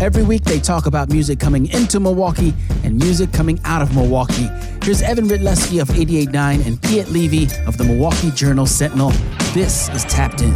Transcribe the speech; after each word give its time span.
Every 0.00 0.22
week 0.22 0.44
they 0.44 0.58
talk 0.58 0.86
about 0.86 1.10
music 1.10 1.38
coming 1.38 1.70
into 1.72 2.00
Milwaukee 2.00 2.54
and 2.84 2.96
music 2.96 3.34
coming 3.34 3.60
out 3.66 3.82
of 3.82 3.94
Milwaukee. 3.94 4.48
Here's 4.82 5.02
Evan 5.02 5.26
Rytlewski 5.26 5.82
of 5.82 5.88
88.9 5.88 6.66
and 6.66 6.80
Piet 6.80 7.10
Levy 7.10 7.48
of 7.66 7.76
the 7.76 7.84
Milwaukee 7.84 8.30
Journal 8.30 8.64
Sentinel. 8.64 9.10
This 9.52 9.90
is 9.90 10.04
Tapped 10.04 10.40
In. 10.40 10.54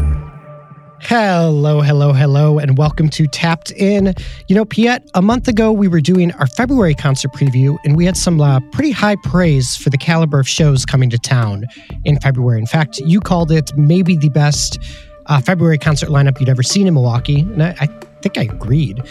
Hello, 1.00 1.82
hello, 1.82 2.14
hello, 2.14 2.58
and 2.58 2.78
welcome 2.78 3.10
to 3.10 3.26
Tapped 3.26 3.70
In. 3.72 4.14
You 4.48 4.54
know, 4.54 4.64
Piet, 4.64 5.10
a 5.12 5.20
month 5.20 5.46
ago 5.46 5.70
we 5.72 5.88
were 5.88 6.00
doing 6.00 6.32
our 6.32 6.46
February 6.46 6.94
concert 6.94 7.32
preview, 7.32 7.76
and 7.84 7.98
we 7.98 8.06
had 8.06 8.16
some 8.16 8.40
uh, 8.40 8.60
pretty 8.72 8.92
high 8.92 9.16
praise 9.24 9.76
for 9.76 9.90
the 9.90 9.98
caliber 9.98 10.40
of 10.40 10.48
shows 10.48 10.86
coming 10.86 11.10
to 11.10 11.18
town 11.18 11.66
in 12.06 12.18
February. 12.18 12.58
In 12.58 12.66
fact, 12.66 12.98
you 13.00 13.20
called 13.20 13.52
it 13.52 13.76
maybe 13.76 14.16
the 14.16 14.30
best 14.30 14.78
uh, 15.26 15.38
February 15.42 15.76
concert 15.76 16.08
lineup 16.08 16.40
you'd 16.40 16.48
ever 16.48 16.62
seen 16.62 16.86
in 16.86 16.94
Milwaukee, 16.94 17.40
and 17.40 17.62
I, 17.62 17.76
I 17.80 17.88
think 18.24 18.38
I 18.38 18.54
agreed. 18.54 19.02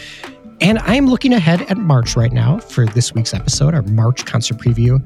And 0.60 0.78
I 0.80 0.96
am 0.96 1.06
looking 1.06 1.32
ahead 1.32 1.62
at 1.62 1.76
March 1.76 2.16
right 2.16 2.32
now 2.32 2.58
for 2.58 2.86
this 2.86 3.14
week's 3.14 3.32
episode, 3.32 3.74
our 3.74 3.82
March 3.82 4.24
concert 4.26 4.58
preview 4.58 5.04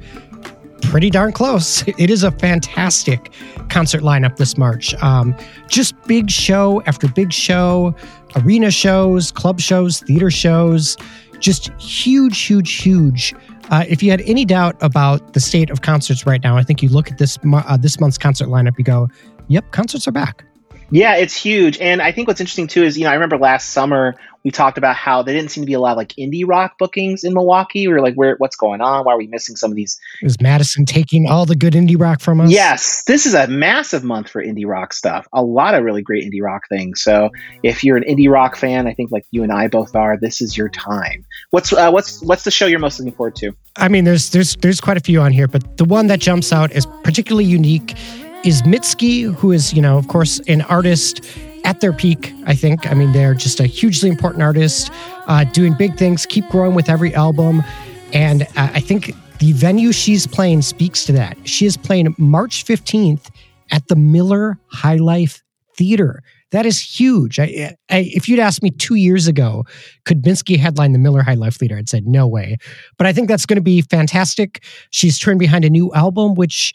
pretty 0.82 1.10
darn 1.10 1.32
close. 1.32 1.84
It 1.98 2.10
is 2.10 2.22
a 2.22 2.30
fantastic 2.30 3.32
concert 3.68 4.02
lineup 4.02 4.36
this 4.36 4.56
March. 4.56 4.94
Um, 5.02 5.36
just 5.68 6.00
big 6.06 6.30
show 6.30 6.80
after 6.86 7.08
big 7.08 7.32
show, 7.32 7.94
arena 8.36 8.70
shows, 8.70 9.32
club 9.32 9.58
shows, 9.60 10.00
theater 10.00 10.30
shows, 10.30 10.96
just 11.40 11.70
huge, 11.80 12.40
huge, 12.40 12.72
huge. 12.74 13.34
Uh, 13.70 13.84
if 13.88 14.02
you 14.02 14.10
had 14.10 14.20
any 14.22 14.44
doubt 14.44 14.76
about 14.80 15.34
the 15.34 15.40
state 15.40 15.70
of 15.70 15.82
concerts 15.82 16.24
right 16.24 16.42
now, 16.42 16.56
I 16.56 16.62
think 16.62 16.82
you 16.82 16.88
look 16.88 17.10
at 17.10 17.18
this 17.18 17.36
uh, 17.44 17.76
this 17.76 18.00
month's 18.00 18.18
concert 18.18 18.48
lineup, 18.48 18.78
you 18.78 18.84
go, 18.84 19.08
"Yep, 19.48 19.72
concerts 19.72 20.06
are 20.06 20.12
back." 20.12 20.44
Yeah, 20.90 21.16
it's 21.16 21.36
huge. 21.36 21.78
And 21.78 22.00
I 22.00 22.12
think 22.12 22.28
what's 22.28 22.40
interesting 22.40 22.66
too 22.66 22.82
is, 22.82 22.96
you 22.96 23.04
know, 23.04 23.10
I 23.10 23.14
remember 23.14 23.38
last 23.38 23.70
summer 23.70 24.16
we 24.44 24.50
talked 24.50 24.78
about 24.78 24.96
how 24.96 25.22
there 25.22 25.34
didn't 25.34 25.50
seem 25.50 25.62
to 25.62 25.66
be 25.66 25.74
a 25.74 25.80
lot 25.80 25.92
of 25.92 25.96
like 25.96 26.14
indie 26.18 26.44
rock 26.46 26.78
bookings 26.78 27.24
in 27.24 27.34
Milwaukee. 27.34 27.86
We 27.86 27.92
were 27.92 28.00
like, 28.00 28.14
where 28.14 28.36
what's 28.38 28.56
going 28.56 28.80
on? 28.80 29.04
Why 29.04 29.12
are 29.12 29.18
we 29.18 29.26
missing 29.26 29.56
some 29.56 29.70
of 29.70 29.76
these? 29.76 30.00
Is 30.22 30.40
Madison 30.40 30.86
taking 30.86 31.28
all 31.28 31.44
the 31.44 31.56
good 31.56 31.74
indie 31.74 32.00
rock 32.00 32.20
from 32.20 32.40
us? 32.40 32.50
Yes. 32.50 33.02
This 33.04 33.26
is 33.26 33.34
a 33.34 33.46
massive 33.48 34.04
month 34.04 34.30
for 34.30 34.42
indie 34.42 34.66
rock 34.66 34.94
stuff. 34.94 35.26
A 35.32 35.42
lot 35.42 35.74
of 35.74 35.84
really 35.84 36.02
great 36.02 36.24
indie 36.24 36.42
rock 36.42 36.62
things. 36.68 37.02
So 37.02 37.30
if 37.62 37.84
you're 37.84 37.96
an 37.96 38.04
indie 38.04 38.30
rock 38.30 38.56
fan, 38.56 38.86
I 38.86 38.94
think 38.94 39.10
like 39.10 39.26
you 39.30 39.42
and 39.42 39.52
I 39.52 39.68
both 39.68 39.94
are, 39.94 40.16
this 40.18 40.40
is 40.40 40.56
your 40.56 40.68
time. 40.68 41.26
What's 41.50 41.72
uh, 41.72 41.90
what's 41.90 42.22
what's 42.22 42.44
the 42.44 42.50
show 42.50 42.66
you're 42.66 42.78
most 42.78 42.98
looking 42.98 43.14
forward 43.14 43.36
to? 43.36 43.52
I 43.76 43.88
mean, 43.88 44.04
there's 44.04 44.30
there's 44.30 44.56
there's 44.56 44.80
quite 44.80 44.96
a 44.96 45.00
few 45.00 45.20
on 45.20 45.32
here, 45.32 45.48
but 45.48 45.76
the 45.76 45.84
one 45.84 46.06
that 46.06 46.20
jumps 46.20 46.52
out 46.52 46.72
is 46.72 46.86
particularly 47.02 47.44
unique 47.44 47.94
is 48.44 48.62
Mitski, 48.62 49.34
who 49.34 49.52
is, 49.52 49.72
you 49.72 49.82
know, 49.82 49.98
of 49.98 50.08
course, 50.08 50.40
an 50.48 50.62
artist 50.62 51.20
at 51.64 51.80
their 51.80 51.92
peak, 51.92 52.32
I 52.46 52.54
think. 52.54 52.90
I 52.90 52.94
mean, 52.94 53.12
they're 53.12 53.34
just 53.34 53.60
a 53.60 53.66
hugely 53.66 54.08
important 54.08 54.42
artist, 54.42 54.90
uh, 55.26 55.44
doing 55.44 55.74
big 55.74 55.96
things, 55.96 56.24
keep 56.24 56.48
growing 56.48 56.74
with 56.74 56.88
every 56.88 57.14
album. 57.14 57.62
And 58.12 58.42
uh, 58.42 58.70
I 58.72 58.80
think 58.80 59.12
the 59.38 59.52
venue 59.52 59.92
she's 59.92 60.26
playing 60.26 60.62
speaks 60.62 61.04
to 61.06 61.12
that. 61.12 61.36
She 61.48 61.66
is 61.66 61.76
playing 61.76 62.14
March 62.18 62.64
15th 62.64 63.30
at 63.70 63.86
the 63.88 63.96
Miller 63.96 64.58
High 64.68 64.96
Life 64.96 65.42
Theater. 65.76 66.22
That 66.50 66.64
is 66.64 66.80
huge. 66.80 67.38
I, 67.38 67.76
I, 67.90 68.10
if 68.14 68.28
you'd 68.28 68.38
asked 68.38 68.62
me 68.62 68.70
two 68.70 68.94
years 68.94 69.26
ago, 69.26 69.64
could 70.06 70.22
Mitski 70.22 70.56
headline 70.56 70.92
the 70.92 70.98
Miller 70.98 71.22
High 71.22 71.34
Life 71.34 71.56
Theater? 71.56 71.76
I'd 71.76 71.88
said 71.88 72.06
no 72.06 72.26
way. 72.26 72.56
But 72.96 73.06
I 73.06 73.12
think 73.12 73.28
that's 73.28 73.44
going 73.44 73.56
to 73.56 73.62
be 73.62 73.82
fantastic. 73.82 74.64
She's 74.90 75.18
turned 75.18 75.38
behind 75.38 75.66
a 75.66 75.70
new 75.70 75.92
album, 75.92 76.34
which 76.34 76.72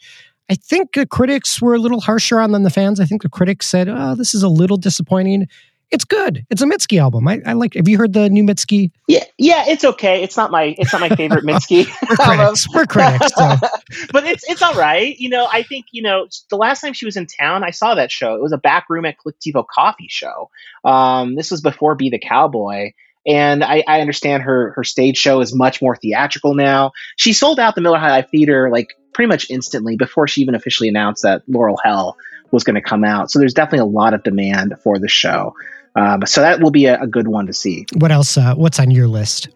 I 0.50 0.54
think 0.54 0.92
the 0.92 1.06
critics 1.06 1.60
were 1.60 1.74
a 1.74 1.78
little 1.78 2.00
harsher 2.00 2.40
on 2.40 2.52
than 2.52 2.62
the 2.62 2.70
fans. 2.70 3.00
I 3.00 3.06
think 3.06 3.22
the 3.22 3.28
critics 3.28 3.66
said, 3.66 3.88
"Oh, 3.88 4.14
this 4.14 4.34
is 4.34 4.42
a 4.42 4.48
little 4.48 4.76
disappointing." 4.76 5.48
It's 5.90 6.04
good. 6.04 6.44
It's 6.50 6.60
a 6.60 6.66
Mitski 6.66 6.98
album. 6.98 7.28
I, 7.28 7.40
I 7.46 7.52
like. 7.52 7.74
Have 7.74 7.88
you 7.88 7.96
heard 7.96 8.14
the 8.14 8.28
new 8.28 8.42
Mitski? 8.42 8.90
Yeah, 9.06 9.24
yeah, 9.38 9.64
it's 9.68 9.84
okay. 9.84 10.22
It's 10.22 10.36
not 10.36 10.50
my 10.50 10.74
it's 10.76 10.92
not 10.92 11.00
my 11.00 11.08
favorite 11.10 11.44
Mitski. 11.46 11.86
we're 12.08 12.16
critics. 12.16 12.74
we're 12.74 12.86
critics. 12.86 13.32
So. 13.34 13.56
but 14.12 14.24
it's 14.24 14.48
it's 14.50 14.60
all 14.60 14.74
right. 14.74 15.16
You 15.18 15.28
know, 15.28 15.48
I 15.52 15.62
think 15.62 15.86
you 15.92 16.02
know 16.02 16.26
the 16.50 16.56
last 16.56 16.80
time 16.80 16.94
she 16.94 17.04
was 17.06 17.16
in 17.16 17.26
town, 17.26 17.64
I 17.64 17.70
saw 17.70 17.94
that 17.94 18.10
show. 18.10 18.34
It 18.34 18.42
was 18.42 18.52
a 18.52 18.58
back 18.58 18.86
room 18.90 19.04
at 19.04 19.16
Colectivo 19.18 19.64
Coffee 19.66 20.08
show. 20.08 20.50
Um, 20.84 21.36
this 21.36 21.50
was 21.50 21.60
before 21.60 21.94
Be 21.94 22.10
the 22.10 22.18
Cowboy. 22.18 22.90
And 23.26 23.64
I, 23.64 23.82
I 23.86 24.00
understand 24.00 24.42
her 24.42 24.72
her 24.72 24.84
stage 24.84 25.16
show 25.16 25.40
is 25.40 25.54
much 25.54 25.80
more 25.80 25.96
theatrical 25.96 26.54
now. 26.54 26.92
She 27.16 27.32
sold 27.32 27.58
out 27.58 27.74
the 27.74 27.80
Miller 27.80 27.98
High 27.98 28.10
Life 28.10 28.28
Theater 28.30 28.70
like 28.70 28.96
pretty 29.12 29.28
much 29.28 29.48
instantly 29.50 29.96
before 29.96 30.28
she 30.28 30.42
even 30.42 30.54
officially 30.54 30.88
announced 30.88 31.22
that 31.22 31.42
Laurel 31.48 31.78
Hell 31.82 32.16
was 32.50 32.64
going 32.64 32.74
to 32.74 32.82
come 32.82 33.04
out. 33.04 33.30
So 33.30 33.38
there's 33.38 33.54
definitely 33.54 33.80
a 33.80 33.84
lot 33.86 34.12
of 34.12 34.22
demand 34.22 34.74
for 34.82 34.98
the 34.98 35.08
show. 35.08 35.54
Um, 35.96 36.26
so 36.26 36.40
that 36.40 36.60
will 36.60 36.72
be 36.72 36.86
a, 36.86 37.00
a, 37.00 37.06
good 37.06 37.28
one 37.28 37.46
to 37.46 37.52
see. 37.52 37.86
What 37.98 38.10
else? 38.10 38.36
Uh, 38.36 38.54
what's 38.56 38.80
on 38.80 38.90
your 38.90 39.06
list? 39.06 39.48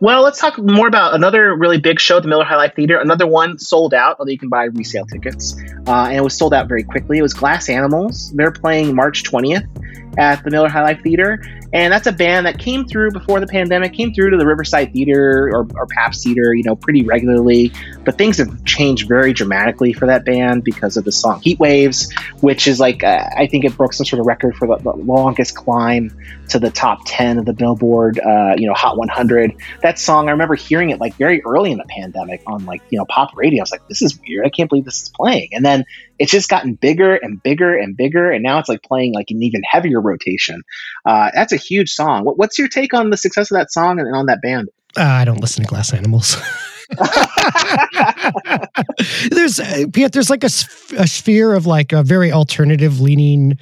Well, 0.00 0.22
let's 0.22 0.40
talk 0.40 0.58
more 0.58 0.86
about 0.86 1.14
another 1.14 1.54
really 1.54 1.78
big 1.78 2.00
show, 2.00 2.20
the 2.20 2.28
Miller 2.28 2.44
High 2.44 2.56
Life 2.56 2.74
Theater. 2.74 2.98
Another 2.98 3.26
one 3.26 3.58
sold 3.58 3.92
out, 3.92 4.16
although 4.18 4.30
you 4.30 4.38
can 4.38 4.48
buy 4.48 4.64
resale 4.64 5.04
tickets. 5.04 5.54
Uh, 5.86 6.06
and 6.06 6.16
it 6.16 6.22
was 6.22 6.36
sold 6.36 6.54
out 6.54 6.68
very 6.68 6.82
quickly. 6.82 7.18
It 7.18 7.22
was 7.22 7.34
Glass 7.34 7.68
Animals. 7.68 8.32
They're 8.32 8.52
playing 8.52 8.94
March 8.94 9.22
20th 9.24 9.66
at 10.18 10.42
the 10.44 10.50
Miller 10.50 10.68
High 10.68 10.82
Life 10.82 11.02
Theater. 11.02 11.42
And 11.72 11.92
that's 11.92 12.06
a 12.06 12.12
band 12.12 12.46
that 12.46 12.60
came 12.60 12.86
through 12.86 13.10
before 13.10 13.40
the 13.40 13.48
pandemic, 13.48 13.94
came 13.94 14.14
through 14.14 14.30
to 14.30 14.36
the 14.36 14.46
Riverside 14.46 14.92
Theater 14.92 15.50
or, 15.52 15.66
or 15.74 15.86
Pabst 15.86 16.22
Theater, 16.22 16.54
you 16.54 16.62
know, 16.62 16.76
pretty 16.76 17.02
regularly. 17.02 17.72
But 18.04 18.16
things 18.16 18.38
have 18.38 18.64
changed 18.64 19.08
very 19.08 19.32
dramatically 19.32 19.92
for 19.92 20.06
that 20.06 20.24
band 20.24 20.62
because 20.62 20.96
of 20.96 21.04
the 21.04 21.10
song 21.10 21.40
Heat 21.40 21.58
Waves, 21.58 22.12
which 22.40 22.68
is 22.68 22.78
like, 22.78 23.02
uh, 23.02 23.28
I 23.36 23.48
think 23.48 23.64
it 23.64 23.76
broke 23.76 23.92
some 23.92 24.06
sort 24.06 24.20
of 24.20 24.26
record 24.26 24.54
for 24.54 24.68
the, 24.68 24.76
the, 24.76 24.92
longest 25.04 25.56
climb 25.56 26.16
to 26.48 26.60
the 26.60 26.70
top 26.70 27.00
10 27.06 27.38
of 27.38 27.44
the 27.44 27.52
Billboard, 27.52 28.20
uh, 28.20 28.54
you 28.56 28.68
know, 28.68 28.74
Hot 28.74 28.96
100. 28.96 29.52
That 29.82 29.98
song, 29.98 30.28
I 30.28 30.30
remember 30.30 30.54
hearing 30.54 30.90
it 30.90 31.00
like 31.00 31.14
very 31.16 31.42
early 31.42 31.72
in 31.72 31.78
the 31.78 31.86
pandemic 31.88 32.42
on 32.46 32.64
like, 32.66 32.82
you 32.90 32.98
know, 32.98 33.04
pop 33.06 33.36
radio. 33.36 33.60
I 33.60 33.64
was 33.64 33.72
like, 33.72 33.86
this 33.88 34.00
is 34.00 34.16
weird. 34.20 34.46
I 34.46 34.50
can't 34.50 34.68
believe 34.68 34.84
this 34.84 35.02
is 35.02 35.08
playing. 35.08 35.48
And 35.52 35.64
then 35.64 35.84
it's 36.18 36.30
just 36.30 36.48
gotten 36.48 36.74
bigger 36.74 37.16
and 37.16 37.42
bigger 37.42 37.76
and 37.76 37.96
bigger. 37.96 38.30
And 38.30 38.42
now 38.42 38.58
it's 38.58 38.68
like 38.68 38.82
playing 38.82 39.12
like 39.12 39.30
an 39.30 39.42
even 39.42 39.62
heavier 39.68 40.00
rotation. 40.04 40.62
Uh, 41.04 41.30
that's 41.34 41.52
a 41.52 41.56
huge 41.56 41.90
song. 41.90 42.24
What, 42.24 42.38
what's 42.38 42.58
your 42.58 42.68
take 42.68 42.94
on 42.94 43.10
the 43.10 43.16
success 43.16 43.50
of 43.50 43.56
that 43.56 43.72
song 43.72 43.98
and 43.98 44.14
on 44.14 44.26
that 44.26 44.40
band? 44.42 44.68
Uh, 44.96 45.02
I 45.02 45.24
don't 45.24 45.40
listen 45.40 45.64
to 45.64 45.68
Glass 45.68 45.92
Animals. 45.92 46.36
there's 49.30 49.58
uh, 49.58 49.84
there's 49.90 50.28
like 50.30 50.44
a, 50.44 50.50
a 50.98 51.06
sphere 51.06 51.54
of 51.54 51.64
like 51.66 51.92
a 51.92 52.02
very 52.02 52.30
alternative 52.30 53.00
leaning 53.00 53.58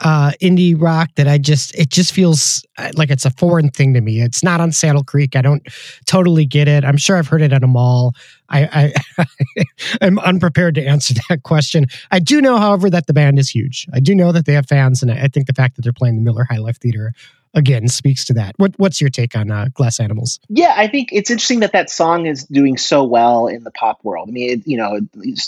uh, 0.00 0.32
indie 0.42 0.80
rock 0.80 1.10
that 1.14 1.28
I 1.28 1.38
just 1.38 1.74
it 1.76 1.90
just 1.90 2.12
feels 2.12 2.64
uh, 2.78 2.90
like 2.96 3.10
it's 3.10 3.24
a 3.24 3.30
foreign 3.30 3.70
thing 3.70 3.94
to 3.94 4.00
me. 4.00 4.20
It's 4.20 4.42
not 4.42 4.60
on 4.60 4.72
Saddle 4.72 5.04
Creek. 5.04 5.36
I 5.36 5.42
don't 5.42 5.66
totally 6.06 6.44
get 6.44 6.66
it. 6.66 6.84
I'm 6.84 6.96
sure 6.96 7.16
I've 7.16 7.28
heard 7.28 7.42
it 7.42 7.52
at 7.52 7.62
a 7.62 7.68
mall. 7.68 8.14
I, 8.48 8.92
I 9.16 9.64
I'm 10.02 10.18
unprepared 10.18 10.74
to 10.76 10.84
answer 10.84 11.14
that 11.28 11.44
question. 11.44 11.86
I 12.10 12.18
do 12.18 12.40
know, 12.40 12.58
however, 12.58 12.90
that 12.90 13.06
the 13.06 13.12
band 13.12 13.38
is 13.38 13.48
huge. 13.48 13.86
I 13.92 14.00
do 14.00 14.14
know 14.14 14.32
that 14.32 14.46
they 14.46 14.54
have 14.54 14.66
fans, 14.66 15.02
and 15.02 15.12
I 15.12 15.28
think 15.28 15.46
the 15.46 15.54
fact 15.54 15.76
that 15.76 15.82
they're 15.82 15.92
playing 15.92 16.16
the 16.16 16.22
Miller 16.22 16.46
High 16.50 16.58
Life 16.58 16.78
Theater 16.78 17.12
again 17.54 17.86
speaks 17.86 18.24
to 18.24 18.32
that. 18.34 18.54
What 18.56 18.72
what's 18.78 19.00
your 19.00 19.10
take 19.10 19.36
on 19.36 19.50
uh, 19.50 19.68
Glass 19.74 20.00
Animals? 20.00 20.40
Yeah, 20.48 20.74
I 20.76 20.88
think 20.88 21.10
it's 21.12 21.30
interesting 21.30 21.60
that 21.60 21.72
that 21.72 21.88
song 21.88 22.26
is 22.26 22.44
doing 22.44 22.76
so 22.76 23.04
well 23.04 23.46
in 23.46 23.62
the 23.62 23.70
pop 23.70 24.02
world. 24.02 24.28
I 24.28 24.32
mean, 24.32 24.50
it, 24.50 24.66
you 24.66 24.76
know, 24.76 25.00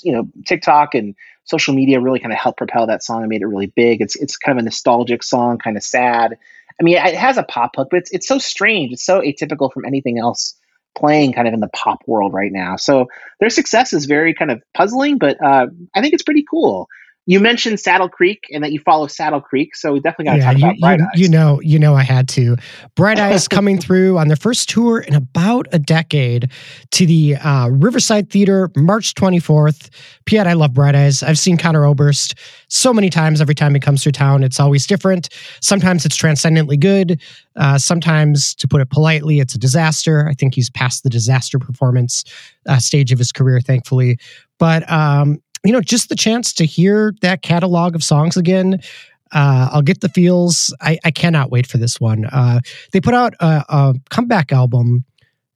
you 0.02 0.12
know, 0.12 0.28
TikTok 0.44 0.94
and 0.94 1.16
social 1.46 1.74
media 1.74 2.00
really 2.00 2.18
kind 2.18 2.32
of 2.32 2.38
helped 2.38 2.58
propel 2.58 2.86
that 2.86 3.02
song 3.02 3.20
and 3.20 3.28
made 3.28 3.42
it 3.42 3.46
really 3.46 3.66
big. 3.66 4.00
It's 4.00 4.16
it's 4.16 4.36
kind 4.36 4.58
of 4.58 4.62
a 4.62 4.64
nostalgic 4.64 5.22
song, 5.22 5.58
kind 5.58 5.76
of 5.76 5.82
sad. 5.82 6.36
I 6.78 6.82
mean, 6.82 6.96
it 6.98 7.14
has 7.14 7.38
a 7.38 7.42
pop 7.42 7.76
hook, 7.76 7.88
but 7.90 7.98
it's 7.98 8.10
it's 8.12 8.28
so 8.28 8.38
strange. 8.38 8.92
It's 8.92 9.04
so 9.04 9.20
atypical 9.20 9.72
from 9.72 9.84
anything 9.84 10.18
else 10.18 10.54
playing 10.96 11.32
kind 11.32 11.46
of 11.46 11.54
in 11.54 11.60
the 11.60 11.68
pop 11.68 12.00
world 12.06 12.32
right 12.32 12.52
now. 12.52 12.76
So 12.76 13.06
their 13.40 13.50
success 13.50 13.92
is 13.92 14.06
very 14.06 14.34
kind 14.34 14.50
of 14.50 14.62
puzzling, 14.74 15.18
but 15.18 15.42
uh, 15.42 15.66
I 15.94 16.00
think 16.00 16.14
it's 16.14 16.22
pretty 16.22 16.44
cool 16.48 16.88
you 17.28 17.40
mentioned 17.40 17.80
Saddle 17.80 18.08
Creek 18.08 18.46
and 18.52 18.62
that 18.62 18.70
you 18.70 18.78
follow 18.78 19.08
Saddle 19.08 19.40
Creek, 19.40 19.74
so 19.74 19.92
we 19.92 20.00
definitely 20.00 20.26
got 20.26 20.32
to 20.32 20.38
yeah, 20.38 20.44
talk 20.44 20.58
you, 20.58 20.64
about 20.64 20.78
Bright 20.78 21.00
you, 21.00 21.06
Eyes. 21.06 21.20
You 21.20 21.28
know, 21.28 21.60
you 21.60 21.78
know, 21.78 21.94
I 21.96 22.04
had 22.04 22.28
to. 22.30 22.56
Bright 22.94 23.18
Eyes 23.26 23.48
coming 23.48 23.78
through 23.78 24.16
on 24.16 24.28
their 24.28 24.36
first 24.36 24.68
tour 24.68 25.00
in 25.00 25.12
about 25.12 25.66
a 25.72 25.78
decade 25.80 26.52
to 26.92 27.04
the 27.04 27.34
uh, 27.36 27.68
Riverside 27.68 28.30
Theater, 28.30 28.70
March 28.76 29.14
twenty 29.14 29.40
fourth. 29.40 29.90
Piet, 30.24 30.46
I 30.46 30.52
love 30.52 30.72
Bright 30.72 30.94
Eyes. 30.94 31.22
I've 31.24 31.38
seen 31.38 31.56
Conor 31.56 31.84
Oberst 31.84 32.34
so 32.68 32.92
many 32.92 33.10
times. 33.10 33.40
Every 33.40 33.54
time 33.54 33.74
he 33.74 33.80
comes 33.80 34.04
through 34.04 34.12
town, 34.12 34.44
it's 34.44 34.60
always 34.60 34.86
different. 34.86 35.28
Sometimes 35.60 36.06
it's 36.06 36.16
transcendently 36.16 36.76
good. 36.76 37.20
Uh, 37.56 37.78
sometimes, 37.78 38.54
to 38.54 38.68
put 38.68 38.80
it 38.80 38.90
politely, 38.90 39.40
it's 39.40 39.54
a 39.54 39.58
disaster. 39.58 40.28
I 40.28 40.34
think 40.34 40.54
he's 40.54 40.70
past 40.70 41.02
the 41.02 41.10
disaster 41.10 41.58
performance 41.58 42.22
uh, 42.68 42.78
stage 42.78 43.10
of 43.10 43.18
his 43.18 43.32
career, 43.32 43.60
thankfully. 43.60 44.18
But 44.58 44.90
um, 44.90 45.40
you 45.66 45.72
know, 45.72 45.80
just 45.80 46.08
the 46.08 46.16
chance 46.16 46.52
to 46.54 46.66
hear 46.66 47.14
that 47.22 47.42
catalog 47.42 47.94
of 47.94 48.02
songs 48.04 48.36
again. 48.36 48.80
Uh, 49.32 49.68
I'll 49.72 49.82
get 49.82 50.00
the 50.00 50.08
feels. 50.08 50.74
I, 50.80 50.98
I 51.04 51.10
cannot 51.10 51.50
wait 51.50 51.66
for 51.66 51.78
this 51.78 52.00
one. 52.00 52.26
Uh, 52.26 52.60
they 52.92 53.00
put 53.00 53.14
out 53.14 53.34
a, 53.40 53.64
a, 53.68 53.94
comeback 54.08 54.52
album 54.52 55.04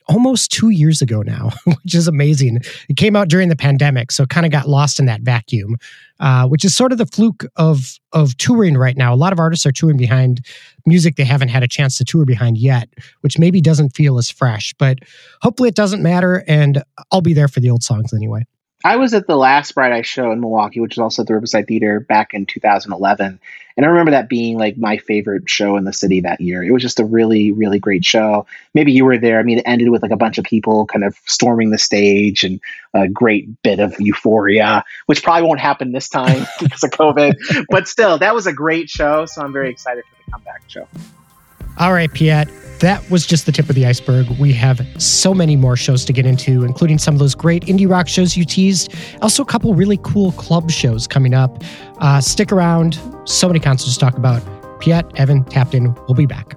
almost 0.08 0.50
two 0.50 0.70
years 0.70 1.00
ago 1.00 1.22
now, 1.22 1.50
which 1.64 1.94
is 1.94 2.08
amazing. 2.08 2.58
It 2.88 2.96
came 2.96 3.14
out 3.14 3.28
during 3.28 3.48
the 3.48 3.56
pandemic, 3.56 4.10
so 4.10 4.26
kind 4.26 4.44
of 4.44 4.50
got 4.50 4.68
lost 4.68 4.98
in 4.98 5.06
that 5.06 5.20
vacuum, 5.20 5.76
uh, 6.18 6.48
which 6.48 6.64
is 6.64 6.74
sort 6.74 6.90
of 6.90 6.98
the 6.98 7.06
fluke 7.06 7.44
of 7.56 7.98
of 8.12 8.36
touring 8.36 8.76
right 8.76 8.96
now. 8.96 9.14
A 9.14 9.16
lot 9.16 9.32
of 9.32 9.38
artists 9.38 9.64
are 9.66 9.72
touring 9.72 9.96
behind 9.96 10.44
music 10.84 11.14
they 11.14 11.24
haven't 11.24 11.48
had 11.48 11.62
a 11.62 11.68
chance 11.68 11.96
to 11.98 12.04
tour 12.04 12.24
behind 12.24 12.58
yet, 12.58 12.88
which 13.20 13.38
maybe 13.38 13.60
doesn't 13.60 13.90
feel 13.90 14.18
as 14.18 14.28
fresh, 14.28 14.74
but 14.78 14.98
hopefully 15.42 15.68
it 15.68 15.76
doesn't 15.76 16.02
matter. 16.02 16.42
And 16.48 16.82
I'll 17.12 17.20
be 17.20 17.34
there 17.34 17.48
for 17.48 17.60
the 17.60 17.70
old 17.70 17.84
songs 17.84 18.12
anyway. 18.12 18.46
I 18.82 18.96
was 18.96 19.12
at 19.12 19.26
the 19.26 19.36
last 19.36 19.74
Bright 19.74 19.92
Eye 19.92 20.02
show 20.02 20.32
in 20.32 20.40
Milwaukee, 20.40 20.80
which 20.80 20.94
is 20.94 20.98
also 20.98 21.22
at 21.22 21.28
the 21.28 21.34
Riverside 21.34 21.66
Theater 21.66 22.00
back 22.00 22.32
in 22.32 22.46
2011. 22.46 23.38
And 23.76 23.86
I 23.86 23.88
remember 23.88 24.12
that 24.12 24.28
being 24.28 24.58
like 24.58 24.78
my 24.78 24.96
favorite 24.96 25.48
show 25.48 25.76
in 25.76 25.84
the 25.84 25.92
city 25.92 26.20
that 26.20 26.40
year. 26.40 26.62
It 26.62 26.70
was 26.70 26.82
just 26.82 26.98
a 26.98 27.04
really, 27.04 27.52
really 27.52 27.78
great 27.78 28.04
show. 28.04 28.46
Maybe 28.74 28.92
you 28.92 29.04
were 29.04 29.18
there. 29.18 29.38
I 29.38 29.42
mean, 29.42 29.58
it 29.58 29.64
ended 29.66 29.90
with 29.90 30.02
like 30.02 30.10
a 30.10 30.16
bunch 30.16 30.38
of 30.38 30.44
people 30.44 30.86
kind 30.86 31.04
of 31.04 31.14
storming 31.26 31.70
the 31.70 31.78
stage 31.78 32.42
and 32.42 32.60
a 32.94 33.06
great 33.06 33.62
bit 33.62 33.80
of 33.80 33.94
euphoria, 33.98 34.84
which 35.06 35.22
probably 35.22 35.46
won't 35.46 35.60
happen 35.60 35.92
this 35.92 36.08
time 36.08 36.46
because 36.60 36.82
of 36.82 36.90
COVID. 36.90 37.66
But 37.68 37.86
still, 37.86 38.18
that 38.18 38.34
was 38.34 38.46
a 38.46 38.52
great 38.52 38.88
show. 38.88 39.26
So 39.26 39.42
I'm 39.42 39.52
very 39.52 39.70
excited 39.70 40.04
for 40.04 40.24
the 40.24 40.32
comeback 40.32 40.62
show. 40.68 40.88
All 41.78 41.92
right, 41.92 42.12
Piet 42.12 42.48
that 42.80 43.08
was 43.10 43.26
just 43.26 43.46
the 43.46 43.52
tip 43.52 43.68
of 43.68 43.74
the 43.74 43.86
iceberg. 43.86 44.26
We 44.38 44.52
have 44.54 44.80
so 45.00 45.34
many 45.34 45.54
more 45.54 45.76
shows 45.76 46.04
to 46.06 46.12
get 46.12 46.26
into, 46.26 46.64
including 46.64 46.98
some 46.98 47.14
of 47.14 47.18
those 47.18 47.34
great 47.34 47.64
indie 47.64 47.88
rock 47.88 48.08
shows 48.08 48.36
you 48.36 48.44
teased. 48.44 48.94
Also, 49.22 49.42
a 49.42 49.46
couple 49.46 49.74
really 49.74 49.98
cool 50.02 50.32
club 50.32 50.70
shows 50.70 51.06
coming 51.06 51.34
up. 51.34 51.62
Uh, 51.98 52.20
stick 52.20 52.50
around. 52.50 52.98
So 53.26 53.46
many 53.48 53.60
concerts 53.60 53.94
to 53.94 54.00
talk 54.00 54.16
about. 54.16 54.42
Piet, 54.80 55.06
Evan, 55.16 55.44
tapped 55.44 55.74
in. 55.74 55.94
We'll 56.06 56.14
be 56.14 56.26
back. 56.26 56.54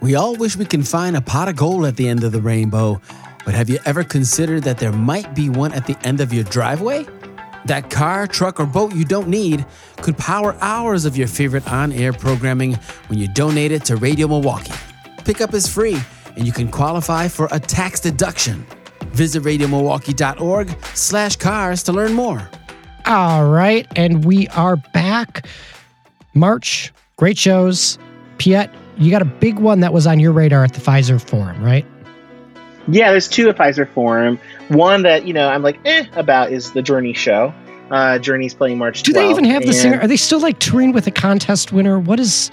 We 0.00 0.14
all 0.14 0.36
wish 0.36 0.56
we 0.56 0.64
can 0.64 0.82
find 0.82 1.16
a 1.16 1.20
pot 1.20 1.48
of 1.48 1.56
gold 1.56 1.84
at 1.84 1.96
the 1.96 2.08
end 2.08 2.24
of 2.24 2.32
the 2.32 2.40
rainbow, 2.40 3.00
but 3.44 3.54
have 3.54 3.68
you 3.68 3.78
ever 3.84 4.02
considered 4.02 4.62
that 4.64 4.78
there 4.78 4.92
might 4.92 5.34
be 5.34 5.48
one 5.48 5.72
at 5.72 5.86
the 5.86 5.96
end 6.02 6.20
of 6.20 6.32
your 6.32 6.44
driveway? 6.44 7.06
That 7.66 7.90
car, 7.90 8.26
truck, 8.26 8.58
or 8.58 8.66
boat 8.66 8.94
you 8.94 9.04
don't 9.04 9.28
need 9.28 9.64
could 9.98 10.18
power 10.18 10.56
hours 10.60 11.04
of 11.04 11.16
your 11.16 11.28
favorite 11.28 11.70
on 11.70 11.92
air 11.92 12.12
programming 12.12 12.74
when 13.06 13.18
you 13.18 13.28
donate 13.28 13.72
it 13.72 13.84
to 13.86 13.96
Radio 13.96 14.26
Milwaukee. 14.26 14.72
Pickup 15.24 15.54
is 15.54 15.68
free, 15.68 15.98
and 16.36 16.46
you 16.46 16.52
can 16.52 16.70
qualify 16.70 17.28
for 17.28 17.48
a 17.52 17.60
tax 17.60 18.00
deduction. 18.00 18.66
Visit 19.12 19.42
radiomilwaukee.org 19.42 20.76
slash 20.94 21.36
cars 21.36 21.82
to 21.84 21.92
learn 21.92 22.14
more. 22.14 22.48
All 23.06 23.48
right, 23.48 23.86
and 23.96 24.24
we 24.24 24.48
are 24.48 24.76
back. 24.76 25.46
March, 26.34 26.92
great 27.16 27.36
shows. 27.38 27.98
Piet, 28.38 28.70
you 28.96 29.10
got 29.10 29.22
a 29.22 29.26
big 29.26 29.58
one 29.58 29.80
that 29.80 29.92
was 29.92 30.06
on 30.06 30.18
your 30.18 30.32
radar 30.32 30.64
at 30.64 30.72
the 30.72 30.80
Fiserv 30.80 31.28
Forum, 31.28 31.62
right? 31.62 31.86
Yeah, 32.88 33.10
there's 33.10 33.28
two 33.28 33.48
at 33.48 33.56
Fiserv 33.56 33.88
Forum. 33.90 34.38
One 34.68 35.02
that 35.02 35.26
you 35.26 35.32
know 35.32 35.48
I'm 35.48 35.62
like 35.62 35.78
eh 35.84 36.06
about 36.14 36.52
is 36.52 36.72
the 36.72 36.82
Journey 36.82 37.12
show. 37.12 37.54
Uh, 37.90 38.18
Journey's 38.18 38.54
playing 38.54 38.78
March. 38.78 39.02
12th, 39.02 39.04
Do 39.04 39.12
they 39.12 39.30
even 39.30 39.44
have 39.44 39.66
the 39.66 39.72
singer? 39.74 40.00
Are 40.00 40.06
they 40.06 40.16
still 40.16 40.40
like 40.40 40.58
touring 40.58 40.92
with 40.92 41.06
a 41.06 41.10
contest 41.10 41.72
winner? 41.72 41.98
What 41.98 42.18
is? 42.18 42.50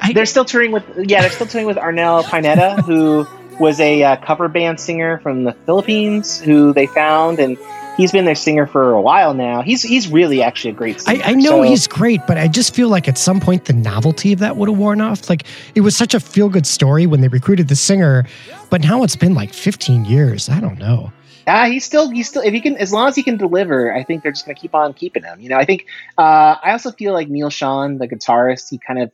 I, 0.00 0.12
they're 0.12 0.26
still 0.26 0.44
touring 0.44 0.72
with 0.72 0.84
yeah, 0.96 1.22
they're 1.22 1.30
still 1.30 1.46
touring 1.46 1.66
with 1.66 1.76
Arnel 1.76 2.24
Pineda, 2.24 2.82
who 2.82 3.26
was 3.58 3.80
a 3.80 4.02
uh, 4.02 4.16
cover 4.16 4.48
band 4.48 4.78
singer 4.78 5.18
from 5.18 5.44
the 5.44 5.52
Philippines, 5.64 6.40
who 6.40 6.72
they 6.72 6.86
found 6.86 7.38
and 7.38 7.56
he's 7.96 8.12
been 8.12 8.24
their 8.24 8.34
singer 8.34 8.66
for 8.66 8.92
a 8.92 9.00
while 9.00 9.34
now. 9.34 9.62
He's 9.62 9.82
he's 9.82 10.08
really 10.08 10.42
actually 10.42 10.70
a 10.70 10.74
great 10.74 11.00
singer. 11.00 11.22
I, 11.24 11.30
I 11.30 11.34
know 11.34 11.42
so, 11.50 11.62
he's 11.62 11.86
great, 11.86 12.20
but 12.26 12.38
I 12.38 12.48
just 12.48 12.74
feel 12.74 12.88
like 12.88 13.08
at 13.08 13.18
some 13.18 13.40
point 13.40 13.64
the 13.64 13.72
novelty 13.72 14.32
of 14.32 14.38
that 14.40 14.56
would 14.56 14.68
have 14.68 14.78
worn 14.78 15.00
off. 15.00 15.28
Like 15.28 15.44
it 15.74 15.80
was 15.80 15.96
such 15.96 16.14
a 16.14 16.20
feel 16.20 16.48
good 16.48 16.66
story 16.66 17.06
when 17.06 17.20
they 17.20 17.28
recruited 17.28 17.68
the 17.68 17.76
singer, 17.76 18.24
but 18.70 18.82
now 18.82 19.02
it's 19.02 19.16
been 19.16 19.34
like 19.34 19.52
15 19.52 20.04
years. 20.04 20.48
I 20.48 20.60
don't 20.60 20.78
know. 20.78 21.12
Uh, 21.46 21.66
he's 21.66 21.84
still 21.84 22.10
he's 22.10 22.28
still 22.28 22.42
if 22.42 22.52
he 22.52 22.60
can 22.60 22.76
as 22.76 22.92
long 22.92 23.08
as 23.08 23.14
he 23.14 23.22
can 23.22 23.36
deliver, 23.36 23.94
I 23.94 24.02
think 24.02 24.22
they're 24.22 24.32
just 24.32 24.46
gonna 24.46 24.56
keep 24.56 24.74
on 24.74 24.92
keeping 24.94 25.22
him. 25.22 25.40
You 25.40 25.48
know, 25.50 25.56
I 25.56 25.64
think 25.64 25.86
uh, 26.18 26.56
I 26.62 26.72
also 26.72 26.90
feel 26.90 27.12
like 27.12 27.28
Neal 27.28 27.50
Schon, 27.50 27.98
the 27.98 28.08
guitarist, 28.08 28.70
he 28.70 28.78
kind 28.78 29.00
of 29.00 29.12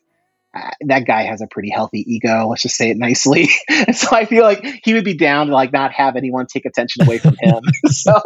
that 0.82 1.06
guy 1.06 1.22
has 1.22 1.40
a 1.40 1.46
pretty 1.46 1.70
healthy 1.70 2.04
ego. 2.12 2.48
Let's 2.48 2.62
just 2.62 2.76
say 2.76 2.90
it 2.90 2.98
nicely. 2.98 3.48
so 3.92 4.08
I 4.14 4.26
feel 4.26 4.42
like 4.42 4.80
he 4.84 4.92
would 4.92 5.04
be 5.04 5.16
down 5.16 5.46
to 5.46 5.52
like 5.52 5.72
not 5.72 5.92
have 5.92 6.14
anyone 6.14 6.46
take 6.46 6.66
attention 6.66 7.02
away 7.02 7.18
from 7.18 7.36
him. 7.40 7.62
so, 7.86 8.20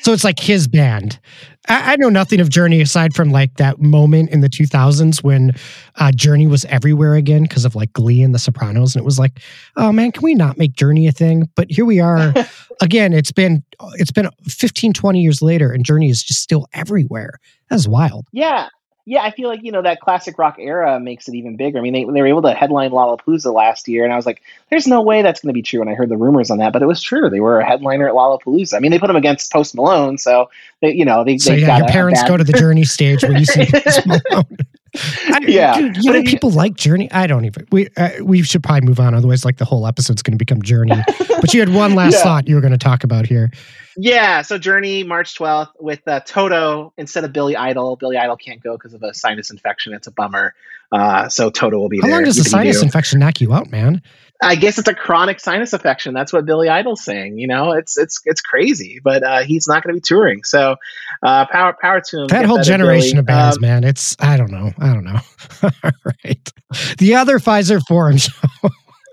so 0.00 0.12
it's 0.12 0.24
like 0.24 0.40
his 0.40 0.66
band. 0.66 1.20
I, 1.68 1.92
I, 1.92 1.96
know 1.96 2.08
nothing 2.08 2.40
of 2.40 2.48
Journey 2.48 2.80
aside 2.80 3.14
from 3.14 3.30
like 3.30 3.56
that 3.58 3.80
moment 3.80 4.30
in 4.30 4.40
the 4.40 4.48
2000s 4.48 5.22
when 5.22 5.52
uh, 5.96 6.10
Journey 6.10 6.48
was 6.48 6.64
everywhere 6.64 7.14
again 7.14 7.42
because 7.42 7.64
of 7.64 7.76
like 7.76 7.92
Glee 7.92 8.22
and 8.22 8.34
The 8.34 8.40
Sopranos, 8.40 8.96
and 8.96 9.02
it 9.02 9.04
was 9.04 9.18
like, 9.18 9.38
oh 9.76 9.92
man, 9.92 10.10
can 10.10 10.22
we 10.22 10.34
not 10.34 10.58
make 10.58 10.72
Journey 10.72 11.06
a 11.06 11.12
thing? 11.12 11.48
But 11.54 11.70
here 11.70 11.84
we 11.84 12.00
are 12.00 12.34
again. 12.80 13.12
It's 13.12 13.30
been 13.30 13.62
it's 13.94 14.10
been 14.10 14.28
15, 14.48 14.92
20 14.92 15.20
years 15.20 15.40
later, 15.40 15.70
and 15.70 15.84
Journey 15.84 16.10
is 16.10 16.22
just 16.22 16.42
still 16.42 16.66
everywhere. 16.72 17.38
That's 17.70 17.86
wild. 17.86 18.26
Yeah, 18.32 18.68
yeah, 19.04 19.22
I 19.22 19.32
feel 19.32 19.48
like 19.48 19.62
you 19.62 19.72
know 19.72 19.82
that 19.82 20.00
classic 20.00 20.38
rock 20.38 20.56
era 20.58 21.00
makes 21.00 21.26
it 21.26 21.34
even 21.34 21.56
bigger. 21.56 21.78
I 21.78 21.80
mean, 21.80 21.92
they, 21.92 22.04
they 22.04 22.20
were 22.20 22.28
able 22.28 22.42
to 22.42 22.54
headline 22.54 22.90
Lollapalooza 22.90 23.52
last 23.52 23.88
year, 23.88 24.04
and 24.04 24.12
I 24.12 24.16
was 24.16 24.26
like, 24.26 24.42
"There's 24.70 24.86
no 24.86 25.02
way 25.02 25.22
that's 25.22 25.40
going 25.40 25.48
to 25.48 25.54
be 25.54 25.62
true." 25.62 25.80
When 25.80 25.88
I 25.88 25.94
heard 25.94 26.08
the 26.08 26.16
rumors 26.16 26.50
on 26.50 26.58
that, 26.58 26.72
but 26.72 26.82
it 26.82 26.86
was 26.86 27.02
true. 27.02 27.28
They 27.28 27.40
were 27.40 27.58
a 27.58 27.66
headliner 27.66 28.08
at 28.08 28.14
Lollapalooza. 28.14 28.74
I 28.74 28.78
mean, 28.78 28.92
they 28.92 29.00
put 29.00 29.08
them 29.08 29.16
against 29.16 29.52
Post 29.52 29.74
Malone, 29.74 30.18
so 30.18 30.50
they, 30.80 30.92
you 30.92 31.04
know, 31.04 31.24
they. 31.24 31.38
So 31.38 31.52
yeah, 31.52 31.78
your 31.78 31.88
parents 31.88 32.22
go 32.22 32.36
to 32.36 32.44
the 32.44 32.52
Journey 32.58 32.84
stage 32.84 33.22
where 33.22 33.36
you 33.36 33.44
see 33.44 33.66
Post 33.72 34.06
Malone. 34.06 34.58
I, 34.94 35.40
yeah, 35.46 35.78
dude, 35.78 35.96
you 35.98 36.12
know, 36.12 36.22
people 36.22 36.50
like 36.50 36.74
Journey. 36.74 37.10
I 37.12 37.26
don't 37.26 37.44
even. 37.44 37.66
We 37.72 37.88
uh, 37.96 38.10
we 38.22 38.42
should 38.42 38.62
probably 38.62 38.86
move 38.86 39.00
on. 39.00 39.14
Otherwise, 39.14 39.44
like 39.44 39.56
the 39.56 39.64
whole 39.64 39.86
episode's 39.86 40.22
going 40.22 40.32
to 40.32 40.38
become 40.38 40.60
Journey. 40.60 41.02
but 41.40 41.54
you 41.54 41.60
had 41.60 41.70
one 41.70 41.94
last 41.94 42.12
yeah. 42.16 42.22
thought 42.22 42.48
you 42.48 42.54
were 42.54 42.60
going 42.60 42.72
to 42.72 42.78
talk 42.78 43.02
about 43.02 43.26
here. 43.26 43.50
Yeah, 43.96 44.42
so 44.42 44.58
Journey 44.58 45.02
March 45.04 45.36
12th 45.38 45.70
with 45.78 46.06
uh, 46.06 46.20
Toto 46.20 46.92
instead 46.96 47.24
of 47.24 47.32
Billy 47.32 47.56
Idol. 47.56 47.96
Billy 47.96 48.16
Idol 48.16 48.36
can't 48.36 48.62
go 48.62 48.76
because 48.76 48.94
of 48.94 49.02
a 49.02 49.14
sinus 49.14 49.50
infection. 49.50 49.92
It's 49.94 50.06
a 50.06 50.12
bummer. 50.12 50.54
Uh, 50.90 51.28
so 51.28 51.50
Toto 51.50 51.78
will 51.78 51.88
be 51.88 51.98
How 51.98 52.02
there. 52.02 52.10
How 52.10 52.16
long 52.18 52.24
does 52.24 52.36
the 52.36 52.44
sinus 52.44 52.82
infection 52.82 53.18
knock 53.18 53.40
you 53.40 53.52
out, 53.52 53.70
man? 53.70 54.02
I 54.42 54.56
guess 54.56 54.78
it's 54.78 54.88
a 54.88 54.94
chronic 54.94 55.40
sinus 55.40 55.72
infection. 55.72 56.14
That's 56.14 56.32
what 56.32 56.44
Billy 56.44 56.68
Idol's 56.68 57.04
saying. 57.04 57.38
You 57.38 57.46
know, 57.46 57.72
it's 57.72 57.96
it's 57.96 58.20
it's 58.24 58.40
crazy, 58.40 59.00
but 59.02 59.22
uh, 59.22 59.42
he's 59.44 59.68
not 59.68 59.82
going 59.82 59.94
to 59.94 59.96
be 59.98 60.04
touring. 60.04 60.42
So 60.44 60.76
uh, 61.22 61.46
power 61.46 61.76
power 61.80 62.00
to 62.00 62.22
him. 62.22 62.26
That 62.28 62.44
whole 62.44 62.62
generation 62.62 63.18
of 63.18 63.26
bands, 63.26 63.56
um, 63.56 63.62
man. 63.62 63.84
It's 63.84 64.16
I 64.18 64.36
don't 64.36 64.50
know. 64.50 64.72
I 64.78 64.92
don't 64.92 65.04
know. 65.04 65.20
All 65.62 65.90
right. 66.24 66.52
The 66.98 67.14
other 67.14 67.38
Fiserv 67.38 67.82
Forum 67.86 68.16
show 68.18 68.32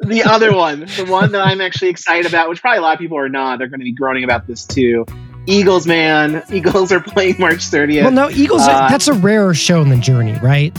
the 0.02 0.24
other 0.24 0.56
one, 0.56 0.82
the 0.82 1.06
one 1.06 1.32
that 1.34 1.42
I'm 1.42 1.62
actually 1.62 1.90
excited 1.90 2.26
about, 2.26 2.50
which 2.50 2.62
probably 2.62 2.80
a 2.80 2.82
lot 2.82 2.94
of 2.94 3.00
people 3.00 3.18
are 3.18 3.30
not. 3.30 3.60
They're 3.60 3.68
going 3.68 3.82
to 3.82 3.86
be 3.86 3.94
groaning 3.94 4.24
about 4.24 4.48
this 4.48 4.66
too. 4.66 5.06
Eagles, 5.46 5.88
man. 5.88 6.44
Eagles 6.52 6.92
are 6.92 7.02
playing 7.02 7.36
March 7.40 7.60
30th. 7.60 8.04
Well, 8.04 8.12
no, 8.12 8.30
Eagles. 8.30 8.62
Uh, 8.62 8.88
that's 8.88 9.08
a 9.08 9.14
rarer 9.14 9.54
show 9.54 9.84
than 9.84 10.02
Journey, 10.02 10.38
right? 10.40 10.78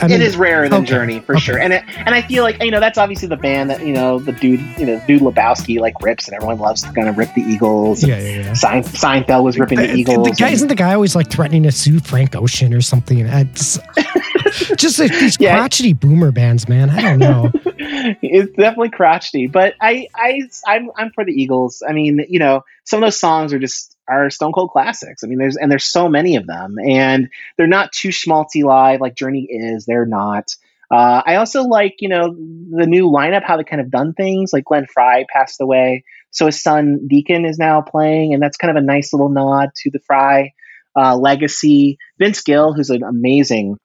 I 0.00 0.08
mean, 0.08 0.20
it 0.20 0.22
is 0.22 0.36
rarer 0.36 0.68
than 0.68 0.82
okay. 0.82 0.90
Journey 0.90 1.20
for 1.20 1.36
okay. 1.36 1.44
sure, 1.44 1.58
and 1.58 1.72
it, 1.72 1.84
and 1.96 2.14
I 2.14 2.22
feel 2.22 2.42
like 2.42 2.62
you 2.62 2.70
know 2.70 2.80
that's 2.80 2.98
obviously 2.98 3.28
the 3.28 3.36
band 3.36 3.70
that 3.70 3.86
you 3.86 3.92
know 3.92 4.18
the 4.18 4.32
dude 4.32 4.60
you 4.78 4.86
know 4.86 5.02
dude 5.06 5.22
Lebowski 5.22 5.80
like 5.80 6.00
rips, 6.02 6.28
and 6.28 6.34
everyone 6.34 6.58
loves 6.58 6.82
to 6.82 6.92
kind 6.92 7.08
of 7.08 7.18
rip 7.18 7.32
the 7.34 7.42
Eagles. 7.42 8.02
Yeah, 8.04 8.18
yeah, 8.18 8.28
yeah. 8.40 8.52
Sein, 8.54 8.82
Seinfeld 8.82 9.44
was 9.44 9.58
ripping 9.58 9.78
the, 9.78 9.84
uh, 9.84 9.92
the 9.92 9.98
Eagles. 9.98 10.28
The 10.28 10.34
guy 10.34 10.46
and, 10.46 10.54
isn't 10.54 10.68
the 10.68 10.74
guy 10.74 10.94
always 10.94 11.14
like 11.14 11.30
threatening 11.30 11.64
to 11.64 11.72
sue 11.72 12.00
Frank 12.00 12.34
Ocean 12.34 12.74
or 12.74 12.80
something. 12.80 13.20
It's 13.20 13.78
just 14.76 14.98
like 14.98 15.12
these 15.12 15.36
yeah. 15.40 15.56
crotchety 15.56 15.92
boomer 15.92 16.32
bands, 16.32 16.68
man. 16.68 16.90
I 16.90 17.00
don't 17.00 17.18
know. 17.18 17.50
it's 17.64 18.52
definitely 18.56 18.90
crotchety, 18.90 19.46
but 19.46 19.74
I 19.80 20.08
I 20.14 20.42
I'm 20.66 20.90
I'm 20.96 21.10
for 21.10 21.24
the 21.24 21.32
Eagles. 21.32 21.82
I 21.86 21.92
mean, 21.92 22.24
you 22.28 22.38
know, 22.38 22.64
some 22.84 23.02
of 23.02 23.06
those 23.06 23.18
songs 23.18 23.52
are 23.52 23.58
just 23.58 23.91
are 24.08 24.30
stone 24.30 24.52
cold 24.52 24.70
classics. 24.70 25.22
I 25.22 25.26
mean, 25.26 25.38
there's 25.38 25.56
and 25.56 25.70
there's 25.70 25.84
so 25.84 26.08
many 26.08 26.36
of 26.36 26.46
them, 26.46 26.76
and 26.78 27.28
they're 27.56 27.66
not 27.66 27.92
too 27.92 28.08
schmaltzy 28.08 28.64
live 28.64 29.00
like 29.00 29.14
Journey 29.14 29.46
is. 29.48 29.84
They're 29.84 30.06
not. 30.06 30.54
Uh, 30.90 31.22
I 31.24 31.36
also 31.36 31.62
like 31.62 31.96
you 32.00 32.08
know 32.08 32.34
the 32.34 32.86
new 32.86 33.08
lineup, 33.08 33.44
how 33.44 33.56
they 33.56 33.64
kind 33.64 33.80
of 33.80 33.90
done 33.90 34.12
things. 34.14 34.52
Like 34.52 34.64
Glenn 34.64 34.86
Frey 34.86 35.26
passed 35.32 35.60
away, 35.60 36.04
so 36.30 36.46
his 36.46 36.62
son 36.62 37.06
Deacon 37.08 37.44
is 37.44 37.58
now 37.58 37.80
playing, 37.80 38.34
and 38.34 38.42
that's 38.42 38.56
kind 38.56 38.76
of 38.76 38.82
a 38.82 38.86
nice 38.86 39.12
little 39.12 39.28
nod 39.28 39.70
to 39.76 39.90
the 39.90 40.00
Frey 40.00 40.54
uh, 40.96 41.16
legacy. 41.16 41.98
Vince 42.18 42.42
Gill, 42.42 42.72
who's 42.72 42.90
an 42.90 43.02
amazing 43.02 43.78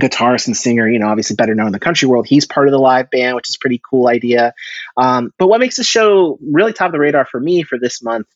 guitarist 0.00 0.46
and 0.46 0.56
singer, 0.56 0.88
you 0.88 0.98
know, 0.98 1.08
obviously 1.08 1.36
better 1.36 1.54
known 1.54 1.66
in 1.66 1.72
the 1.72 1.80
country 1.80 2.08
world. 2.08 2.26
He's 2.26 2.46
part 2.46 2.68
of 2.68 2.72
the 2.72 2.78
live 2.78 3.10
band, 3.10 3.34
which 3.34 3.48
is 3.48 3.56
pretty 3.56 3.80
cool 3.88 4.08
idea. 4.08 4.54
Um, 4.96 5.32
but 5.38 5.48
what 5.48 5.60
makes 5.60 5.76
the 5.76 5.84
show 5.84 6.38
really 6.42 6.72
top 6.72 6.86
of 6.86 6.92
the 6.92 6.98
radar 6.98 7.26
for 7.26 7.40
me 7.40 7.62
for 7.62 7.78
this 7.78 8.02
month 8.02 8.26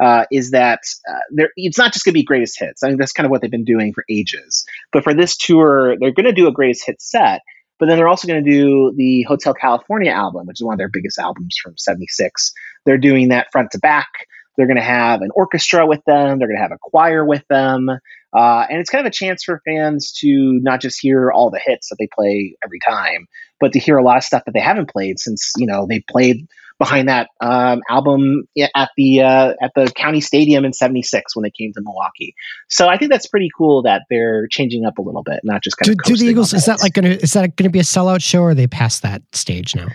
uh, 0.00 0.24
is 0.32 0.52
that 0.52 0.80
uh, 1.08 1.44
it's 1.56 1.78
not 1.78 1.92
just 1.92 2.04
going 2.04 2.12
to 2.12 2.18
be 2.18 2.24
greatest 2.24 2.58
hits. 2.58 2.82
I 2.82 2.88
mean, 2.88 2.96
that's 2.96 3.12
kind 3.12 3.26
of 3.26 3.30
what 3.30 3.42
they've 3.42 3.50
been 3.50 3.64
doing 3.64 3.92
for 3.92 4.04
ages. 4.08 4.64
But 4.92 5.04
for 5.04 5.14
this 5.14 5.36
tour, 5.36 5.96
they're 5.98 6.12
going 6.12 6.26
to 6.26 6.32
do 6.32 6.48
a 6.48 6.52
greatest 6.52 6.86
hit 6.86 7.00
set. 7.00 7.42
But 7.78 7.86
then 7.86 7.96
they're 7.96 8.08
also 8.08 8.28
going 8.28 8.44
to 8.44 8.50
do 8.50 8.92
the 8.96 9.22
Hotel 9.22 9.54
California 9.54 10.10
album, 10.10 10.46
which 10.46 10.60
is 10.60 10.64
one 10.64 10.74
of 10.74 10.78
their 10.78 10.90
biggest 10.90 11.18
albums 11.18 11.56
from 11.62 11.78
'76. 11.78 12.52
They're 12.84 12.98
doing 12.98 13.28
that 13.28 13.48
front 13.52 13.70
to 13.72 13.78
back. 13.78 14.08
They're 14.56 14.66
going 14.66 14.76
to 14.76 14.82
have 14.82 15.22
an 15.22 15.30
orchestra 15.34 15.86
with 15.86 16.04
them. 16.06 16.38
They're 16.38 16.48
going 16.48 16.58
to 16.58 16.62
have 16.62 16.72
a 16.72 16.78
choir 16.78 17.24
with 17.24 17.46
them. 17.48 17.88
Uh, 17.88 18.66
and 18.68 18.78
it's 18.78 18.90
kind 18.90 19.04
of 19.04 19.10
a 19.10 19.14
chance 19.14 19.42
for 19.42 19.62
fans 19.64 20.12
to 20.20 20.60
not 20.62 20.80
just 20.80 21.00
hear 21.00 21.30
all 21.32 21.50
the 21.50 21.60
hits 21.64 21.88
that 21.88 21.96
they 21.98 22.08
play 22.14 22.54
every 22.62 22.78
time, 22.86 23.26
but 23.58 23.72
to 23.72 23.78
hear 23.78 23.96
a 23.96 24.04
lot 24.04 24.18
of 24.18 24.24
stuff 24.24 24.44
that 24.44 24.52
they 24.52 24.60
haven't 24.60 24.90
played 24.90 25.18
since 25.18 25.52
you 25.56 25.66
know 25.66 25.86
they 25.88 26.04
played 26.10 26.46
behind 26.80 27.08
that 27.08 27.28
um, 27.40 27.82
album 27.90 28.48
at 28.74 28.90
the 28.96 29.20
uh, 29.20 29.52
at 29.62 29.70
the 29.76 29.92
county 29.94 30.20
stadium 30.20 30.64
in 30.64 30.72
'76 30.72 31.36
when 31.36 31.44
they 31.44 31.50
came 31.50 31.72
to 31.74 31.80
Milwaukee. 31.82 32.34
So 32.68 32.88
I 32.88 32.96
think 32.96 33.12
that's 33.12 33.28
pretty 33.28 33.50
cool 33.56 33.82
that 33.82 34.02
they're 34.10 34.48
changing 34.48 34.84
up 34.84 34.98
a 34.98 35.02
little 35.02 35.22
bit, 35.22 35.40
not 35.44 35.62
just 35.62 35.76
kind 35.76 35.86
do, 35.86 35.92
of. 35.92 36.04
Do 36.04 36.16
the 36.16 36.30
Eagles 36.30 36.52
is 36.52 36.64
that 36.64 36.80
like 36.80 36.94
going 36.94 37.04
to 37.04 37.22
is 37.22 37.34
that 37.34 37.54
going 37.54 37.68
to 37.68 37.70
be 37.70 37.78
a 37.78 37.82
sellout 37.82 38.22
show, 38.22 38.40
or 38.40 38.50
are 38.50 38.54
they 38.54 38.66
past 38.66 39.02
that 39.02 39.22
stage 39.32 39.76
now? 39.76 39.86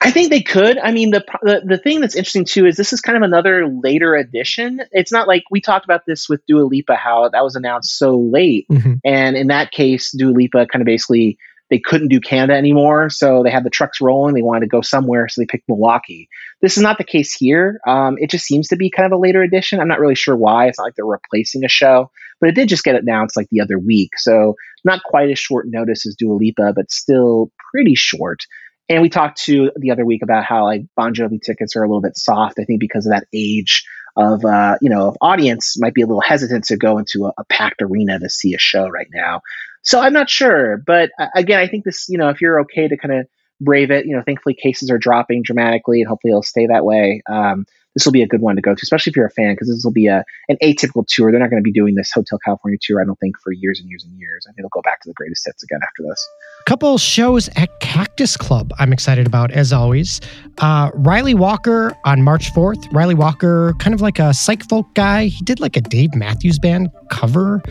I 0.00 0.10
think 0.10 0.30
they 0.30 0.42
could. 0.42 0.78
I 0.78 0.92
mean, 0.92 1.10
the, 1.10 1.24
the, 1.42 1.62
the 1.66 1.78
thing 1.78 2.00
that's 2.00 2.14
interesting 2.14 2.44
too 2.44 2.64
is 2.64 2.76
this 2.76 2.92
is 2.92 3.00
kind 3.00 3.16
of 3.16 3.22
another 3.22 3.66
later 3.66 4.14
edition. 4.14 4.80
It's 4.92 5.10
not 5.10 5.26
like 5.26 5.42
we 5.50 5.60
talked 5.60 5.84
about 5.84 6.02
this 6.06 6.28
with 6.28 6.46
Dua 6.46 6.62
Lipa, 6.62 6.94
how 6.94 7.28
that 7.30 7.42
was 7.42 7.56
announced 7.56 7.98
so 7.98 8.16
late, 8.16 8.66
mm-hmm. 8.70 8.94
and 9.04 9.36
in 9.36 9.48
that 9.48 9.72
case, 9.72 10.12
Dua 10.16 10.30
Lipa 10.30 10.66
kind 10.66 10.80
of 10.80 10.86
basically 10.86 11.38
they 11.70 11.78
couldn't 11.78 12.08
do 12.08 12.20
Canada 12.20 12.56
anymore, 12.56 13.08
so 13.10 13.42
they 13.42 13.50
had 13.50 13.64
the 13.64 13.70
trucks 13.70 14.00
rolling. 14.00 14.34
They 14.34 14.42
wanted 14.42 14.60
to 14.60 14.66
go 14.66 14.80
somewhere, 14.82 15.28
so 15.28 15.40
they 15.40 15.46
picked 15.46 15.68
Milwaukee. 15.68 16.28
This 16.60 16.76
is 16.76 16.82
not 16.82 16.98
the 16.98 17.04
case 17.04 17.34
here. 17.34 17.80
Um, 17.86 18.16
it 18.18 18.30
just 18.30 18.44
seems 18.44 18.68
to 18.68 18.76
be 18.76 18.90
kind 18.90 19.06
of 19.06 19.12
a 19.12 19.20
later 19.20 19.42
edition. 19.42 19.80
I'm 19.80 19.88
not 19.88 20.00
really 20.00 20.14
sure 20.14 20.36
why. 20.36 20.66
It's 20.66 20.78
not 20.78 20.84
like 20.84 20.94
they're 20.94 21.06
replacing 21.06 21.64
a 21.64 21.68
show, 21.68 22.10
but 22.40 22.48
it 22.48 22.54
did 22.54 22.68
just 22.68 22.84
get 22.84 22.96
announced 22.96 23.36
like 23.36 23.48
the 23.50 23.60
other 23.60 23.78
week, 23.78 24.10
so 24.18 24.54
not 24.84 25.02
quite 25.04 25.30
as 25.30 25.38
short 25.38 25.66
notice 25.68 26.06
as 26.06 26.14
Dua 26.16 26.34
Lipa, 26.34 26.74
but 26.76 26.90
still 26.90 27.50
pretty 27.72 27.94
short. 27.94 28.44
And 28.88 29.00
we 29.00 29.08
talked 29.08 29.40
to 29.44 29.70
the 29.76 29.90
other 29.90 30.04
week 30.04 30.22
about 30.22 30.44
how 30.44 30.64
like 30.64 30.82
Bon 30.94 31.14
Jovi 31.14 31.40
tickets 31.40 31.74
are 31.74 31.82
a 31.82 31.88
little 31.88 32.02
bit 32.02 32.18
soft. 32.18 32.58
I 32.60 32.64
think 32.64 32.80
because 32.80 33.06
of 33.06 33.12
that 33.12 33.26
age 33.32 33.84
of 34.16 34.44
uh, 34.44 34.76
you 34.80 34.90
know 34.90 35.08
of 35.08 35.16
audience 35.20 35.78
might 35.78 35.94
be 35.94 36.02
a 36.02 36.06
little 36.06 36.20
hesitant 36.20 36.64
to 36.64 36.76
go 36.76 36.98
into 36.98 37.26
a, 37.26 37.32
a, 37.38 37.44
packed 37.44 37.82
arena 37.82 38.18
to 38.18 38.30
see 38.30 38.54
a 38.54 38.58
show 38.58 38.88
right 38.88 39.08
now. 39.12 39.40
So 39.82 40.00
I'm 40.00 40.12
not 40.12 40.30
sure, 40.30 40.76
but 40.78 41.10
uh, 41.18 41.26
again, 41.34 41.58
I 41.58 41.66
think 41.66 41.84
this 41.84 42.08
you 42.08 42.18
know 42.18 42.28
if 42.28 42.40
you're 42.40 42.60
okay 42.62 42.88
to 42.88 42.96
kind 42.96 43.14
of 43.20 43.26
brave 43.60 43.90
it, 43.90 44.06
you 44.06 44.16
know, 44.16 44.22
thankfully 44.24 44.54
cases 44.54 44.90
are 44.90 44.98
dropping 44.98 45.42
dramatically, 45.42 46.00
and 46.00 46.08
hopefully 46.08 46.30
it'll 46.30 46.42
stay 46.42 46.66
that 46.66 46.84
way. 46.84 47.22
Um, 47.28 47.66
this 47.94 48.04
will 48.04 48.12
be 48.12 48.22
a 48.22 48.26
good 48.26 48.40
one 48.40 48.56
to 48.56 48.62
go 48.62 48.74
to, 48.74 48.80
especially 48.82 49.10
if 49.10 49.16
you're 49.16 49.26
a 49.26 49.30
fan, 49.30 49.54
because 49.54 49.68
this 49.68 49.84
will 49.84 49.92
be 49.92 50.06
a 50.06 50.24
an 50.48 50.56
atypical 50.62 51.06
tour. 51.06 51.30
They're 51.30 51.40
not 51.40 51.50
going 51.50 51.62
to 51.62 51.64
be 51.64 51.72
doing 51.72 51.94
this 51.94 52.10
Hotel 52.12 52.38
California 52.44 52.78
tour, 52.80 53.00
I 53.00 53.04
don't 53.04 53.18
think, 53.20 53.36
for 53.42 53.52
years 53.52 53.80
and 53.80 53.88
years 53.88 54.04
and 54.04 54.18
years. 54.18 54.46
I 54.48 54.52
think 54.52 54.64
they'll 54.64 54.68
go 54.70 54.82
back 54.82 55.00
to 55.02 55.08
the 55.08 55.14
greatest 55.14 55.46
hits 55.46 55.62
again 55.62 55.80
after 55.82 56.02
this. 56.02 56.28
Couple 56.66 56.96
shows 56.98 57.48
at 57.56 57.68
Cactus 57.80 58.36
Club 58.36 58.72
I'm 58.78 58.92
excited 58.92 59.26
about, 59.26 59.50
as 59.50 59.72
always. 59.72 60.20
Uh, 60.58 60.90
Ryley 60.92 61.34
Walker 61.34 61.96
on 62.04 62.22
March 62.22 62.52
4th. 62.52 62.90
Ryley 62.92 63.14
Walker, 63.14 63.74
kind 63.78 63.94
of 63.94 64.00
like 64.00 64.18
a 64.18 64.32
psych 64.32 64.68
folk 64.68 64.86
guy. 64.94 65.26
He 65.26 65.44
did 65.44 65.60
like 65.60 65.76
a 65.76 65.80
Dave 65.80 66.14
Matthews 66.14 66.58
Band 66.58 66.90
cover 67.10 67.62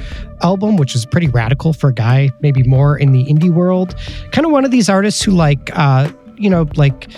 album, 0.41 0.77
which 0.77 0.95
is 0.95 1.05
pretty 1.05 1.27
radical 1.27 1.73
for 1.73 1.89
a 1.89 1.93
guy 1.93 2.29
maybe 2.41 2.63
more 2.63 2.97
in 2.97 3.11
the 3.11 3.25
indie 3.25 3.51
world. 3.51 3.95
Kind 4.31 4.45
of 4.45 4.51
one 4.51 4.63
of 4.63 4.71
these 4.71 4.89
artists 4.89 5.21
who 5.21 5.31
like, 5.31 5.71
uh, 5.73 6.11
you 6.37 6.49
know, 6.49 6.67
like 6.75 7.09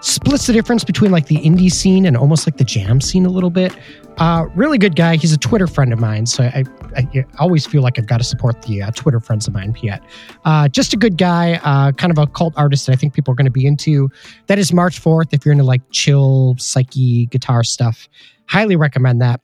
splits 0.00 0.46
the 0.46 0.52
difference 0.52 0.84
between 0.84 1.10
like 1.10 1.26
the 1.26 1.36
indie 1.36 1.70
scene 1.70 2.06
and 2.06 2.16
almost 2.16 2.46
like 2.46 2.56
the 2.56 2.64
jam 2.64 3.00
scene 3.00 3.26
a 3.26 3.30
little 3.30 3.50
bit. 3.50 3.76
Uh, 4.18 4.46
really 4.54 4.76
good 4.76 4.96
guy. 4.96 5.16
He's 5.16 5.32
a 5.32 5.38
Twitter 5.38 5.66
friend 5.66 5.92
of 5.92 5.98
mine, 5.98 6.26
so 6.26 6.44
I, 6.44 6.64
I, 6.96 7.08
I 7.14 7.24
always 7.38 7.66
feel 7.66 7.82
like 7.82 7.98
I've 7.98 8.06
got 8.06 8.18
to 8.18 8.24
support 8.24 8.62
the 8.62 8.82
uh, 8.82 8.90
Twitter 8.90 9.20
friends 9.20 9.46
of 9.48 9.54
mine, 9.54 9.72
Piet. 9.72 10.02
Uh, 10.44 10.68
just 10.68 10.92
a 10.92 10.96
good 10.96 11.16
guy, 11.16 11.54
uh, 11.64 11.92
kind 11.92 12.10
of 12.10 12.18
a 12.18 12.26
cult 12.26 12.52
artist 12.56 12.86
that 12.86 12.92
I 12.92 12.96
think 12.96 13.14
people 13.14 13.32
are 13.32 13.34
going 13.34 13.46
to 13.46 13.50
be 13.50 13.66
into. 13.66 14.10
That 14.46 14.58
is 14.58 14.72
March 14.72 15.00
4th. 15.00 15.32
If 15.32 15.44
you're 15.44 15.52
into 15.52 15.64
like 15.64 15.82
chill, 15.90 16.56
psyche, 16.58 17.26
guitar 17.26 17.64
stuff, 17.64 18.08
highly 18.46 18.76
recommend 18.76 19.22
that. 19.22 19.40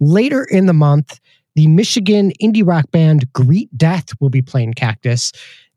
Later 0.00 0.44
in 0.44 0.66
the 0.66 0.74
month, 0.74 1.20
the 1.54 1.66
Michigan 1.66 2.32
indie 2.42 2.66
rock 2.66 2.90
band 2.90 3.32
Greet 3.32 3.76
Death 3.76 4.10
will 4.20 4.30
be 4.30 4.42
playing 4.42 4.74
Cactus 4.74 5.32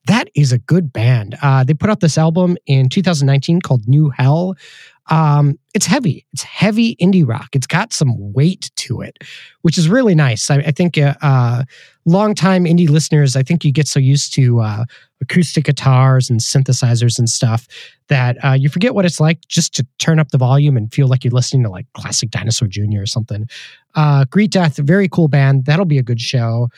that 0.05 0.29
is 0.35 0.51
a 0.51 0.57
good 0.57 0.93
band. 0.93 1.35
Uh, 1.41 1.63
they 1.63 1.73
put 1.73 1.89
out 1.89 1.99
this 1.99 2.17
album 2.17 2.57
in 2.65 2.89
2019 2.89 3.61
called 3.61 3.87
New 3.87 4.09
Hell. 4.09 4.55
Um, 5.07 5.59
it's 5.75 5.85
heavy. 5.85 6.25
It's 6.33 6.43
heavy 6.43 6.95
indie 6.95 7.27
rock. 7.27 7.49
It's 7.53 7.67
got 7.67 7.93
some 7.93 8.33
weight 8.33 8.71
to 8.77 9.01
it, 9.01 9.19
which 9.61 9.77
is 9.77 9.87
really 9.87 10.15
nice. 10.15 10.49
I, 10.49 10.57
I 10.57 10.71
think 10.71 10.97
uh, 10.97 11.13
uh, 11.21 11.63
longtime 12.05 12.65
indie 12.65 12.89
listeners, 12.89 13.35
I 13.35 13.43
think 13.43 13.63
you 13.63 13.71
get 13.71 13.87
so 13.87 13.99
used 13.99 14.33
to 14.33 14.61
uh, 14.61 14.85
acoustic 15.21 15.65
guitars 15.65 16.29
and 16.29 16.39
synthesizers 16.39 17.19
and 17.19 17.29
stuff 17.29 17.67
that 18.07 18.43
uh, 18.43 18.53
you 18.53 18.67
forget 18.67 18.95
what 18.95 19.05
it's 19.05 19.19
like 19.19 19.47
just 19.47 19.75
to 19.75 19.85
turn 19.99 20.19
up 20.19 20.29
the 20.29 20.37
volume 20.39 20.75
and 20.75 20.91
feel 20.91 21.07
like 21.07 21.23
you're 21.23 21.31
listening 21.31 21.63
to 21.63 21.69
like 21.69 21.85
classic 21.93 22.31
Dinosaur 22.31 22.67
Jr. 22.67 23.01
or 23.01 23.05
something. 23.05 23.47
Uh, 23.93 24.25
Greet 24.25 24.51
Death, 24.51 24.77
very 24.77 25.07
cool 25.07 25.27
band. 25.27 25.65
That'll 25.65 25.85
be 25.85 25.99
a 25.99 26.03
good 26.03 26.21
show 26.21 26.69